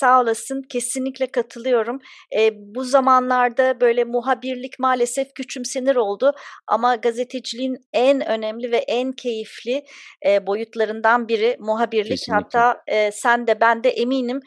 Sağ 0.00 0.20
olasın, 0.20 0.62
kesinlikle 0.62 1.26
katılıyorum. 1.26 1.98
E, 2.36 2.50
bu 2.54 2.84
zamanlarda 2.84 3.80
böyle 3.80 4.04
muhabirlik 4.04 4.78
maalesef 4.78 5.34
küçümsenir 5.34 5.96
oldu 5.96 6.32
ama 6.66 6.96
gazeteciliğin 6.96 7.76
en 7.92 8.28
önemli 8.28 8.72
ve 8.72 8.76
en 8.76 9.12
keyifli 9.12 9.84
e, 10.26 10.46
boyutlarından 10.46 11.28
biri 11.28 11.56
muhabirlik. 11.60 12.08
Kesinlikle. 12.08 12.34
Hatta 12.34 12.82
e, 12.86 13.10
sen 13.12 13.46
de 13.46 13.60
ben 13.60 13.84
de 13.84 13.90
eminim 13.90 14.40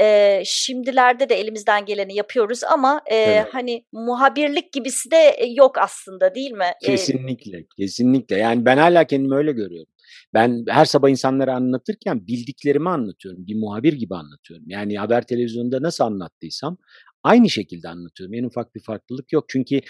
e, 0.00 0.40
şimdilerde 0.44 1.28
de 1.28 1.34
elimizden 1.34 1.84
geleni 1.84 2.14
yapıyoruz 2.14 2.64
ama 2.64 3.00
e, 3.06 3.16
evet. 3.16 3.46
hani 3.52 3.84
muhabirlik 3.92 4.72
gibisi 4.72 5.10
de 5.10 5.46
yok 5.48 5.78
aslında 5.78 6.34
değil 6.34 6.52
mi? 6.52 6.72
Kesinlikle, 6.82 7.64
kesinlikle. 7.76 8.36
Yani 8.36 8.64
ben 8.64 8.76
hala 8.76 9.04
kendimi 9.04 9.34
öyle 9.34 9.52
görüyorum. 9.52 9.92
Ben 10.34 10.64
her 10.68 10.84
sabah 10.84 11.10
insanlara 11.10 11.54
anlatırken 11.54 12.26
bildiklerimi 12.26 12.88
anlatıyorum. 12.90 13.46
Bir 13.46 13.54
muhabir 13.54 13.92
gibi 13.92 14.14
anlatıyorum. 14.14 14.66
Yani 14.68 14.98
haber 14.98 15.22
televizyonda 15.26 15.82
nasıl 15.82 16.04
anlattıysam 16.04 16.78
aynı 17.22 17.50
şekilde 17.50 17.88
anlatıyorum. 17.88 18.34
En 18.34 18.44
ufak 18.44 18.74
bir 18.74 18.80
farklılık 18.80 19.32
yok. 19.32 19.44
Çünkü 19.48 19.80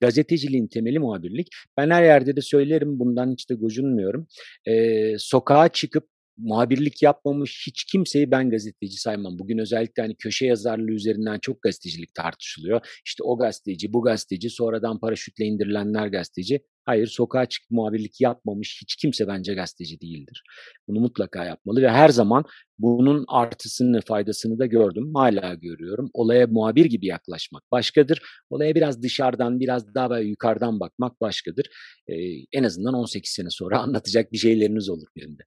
gazeteciliğin 0.00 0.68
temeli 0.68 0.98
muhabirlik. 0.98 1.48
Ben 1.76 1.90
her 1.90 2.02
yerde 2.02 2.36
de 2.36 2.40
söylerim 2.40 2.98
bundan 2.98 3.32
hiç 3.32 3.50
de 3.50 3.54
gocunmuyorum. 3.54 4.26
Ee, 4.68 5.14
sokağa 5.18 5.68
çıkıp 5.68 6.08
muhabirlik 6.36 7.02
yapmamış 7.02 7.66
hiç 7.66 7.84
kimseyi 7.84 8.30
ben 8.30 8.50
gazeteci 8.50 8.96
saymam. 8.96 9.38
Bugün 9.38 9.58
özellikle 9.58 10.02
hani 10.02 10.16
köşe 10.16 10.46
yazarlığı 10.46 10.92
üzerinden 10.92 11.38
çok 11.38 11.62
gazetecilik 11.62 12.14
tartışılıyor. 12.14 13.00
İşte 13.06 13.22
o 13.22 13.38
gazeteci, 13.38 13.92
bu 13.92 14.02
gazeteci, 14.02 14.50
sonradan 14.50 15.00
paraşütle 15.00 15.44
indirilenler 15.44 16.06
gazeteci. 16.06 16.60
Hayır, 16.84 17.06
sokağa 17.06 17.46
çıkıp 17.46 17.70
muhabirlik 17.70 18.20
yapmamış 18.20 18.78
hiç 18.82 18.96
kimse 18.96 19.28
bence 19.28 19.54
gazeteci 19.54 20.00
değildir. 20.00 20.42
Bunu 20.88 21.00
mutlaka 21.00 21.44
yapmalı 21.44 21.82
ve 21.82 21.90
her 21.90 22.08
zaman 22.08 22.44
bunun 22.78 23.24
artısını, 23.28 24.00
faydasını 24.00 24.58
da 24.58 24.66
gördüm. 24.66 25.14
Hala 25.14 25.54
görüyorum. 25.54 26.10
Olaya 26.14 26.46
muhabir 26.46 26.84
gibi 26.84 27.06
yaklaşmak 27.06 27.62
başkadır. 27.72 28.22
Olaya 28.50 28.74
biraz 28.74 29.02
dışarıdan, 29.02 29.60
biraz 29.60 29.94
daha 29.94 30.10
böyle 30.10 30.28
yukarıdan 30.28 30.80
bakmak 30.80 31.20
başkadır. 31.20 31.66
Ee, 32.08 32.14
en 32.52 32.64
azından 32.64 32.94
18 32.94 33.32
sene 33.32 33.50
sonra 33.50 33.78
anlatacak 33.82 34.32
bir 34.32 34.38
şeyleriniz 34.38 34.88
olur 34.88 35.06
benim 35.16 35.38
de. 35.38 35.42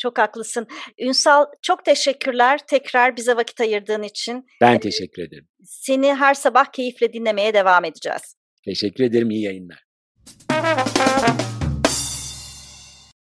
Çok 0.00 0.18
haklısın. 0.18 0.66
Ünsal 0.98 1.46
çok 1.62 1.84
teşekkürler 1.84 2.60
tekrar 2.66 3.16
bize 3.16 3.36
vakit 3.36 3.60
ayırdığın 3.60 4.02
için. 4.02 4.46
Ben 4.60 4.74
ee, 4.74 4.80
teşekkür 4.80 5.22
ederim. 5.22 5.48
Seni 5.64 6.14
her 6.14 6.34
sabah 6.34 6.64
keyifle 6.64 7.12
dinlemeye 7.12 7.54
devam 7.54 7.84
edeceğiz. 7.84 8.36
Teşekkür 8.64 9.04
ederim. 9.04 9.30
İyi 9.30 9.42
yayınlar. 9.42 9.84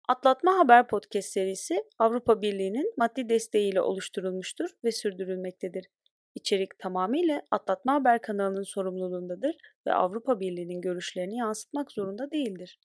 Atlatma 0.09 0.59
Haber 0.59 0.87
Podcast 0.87 1.29
serisi 1.29 1.85
Avrupa 1.99 2.43
Birliği'nin 2.43 2.95
maddi 2.97 3.29
desteğiyle 3.29 3.81
oluşturulmuştur 3.81 4.69
ve 4.85 4.93
sürdürülmektedir. 4.93 5.87
İçerik 6.35 6.79
tamamıyla 6.79 7.43
Atlatma 7.51 7.95
Haber 7.95 8.23
kanalının 8.23 8.63
sorumluluğundadır 8.63 9.57
ve 9.87 9.93
Avrupa 9.93 10.41
Birliği'nin 10.41 10.81
görüşlerini 10.81 11.37
yansıtmak 11.37 11.93
zorunda 11.93 12.31
değildir. 12.31 12.79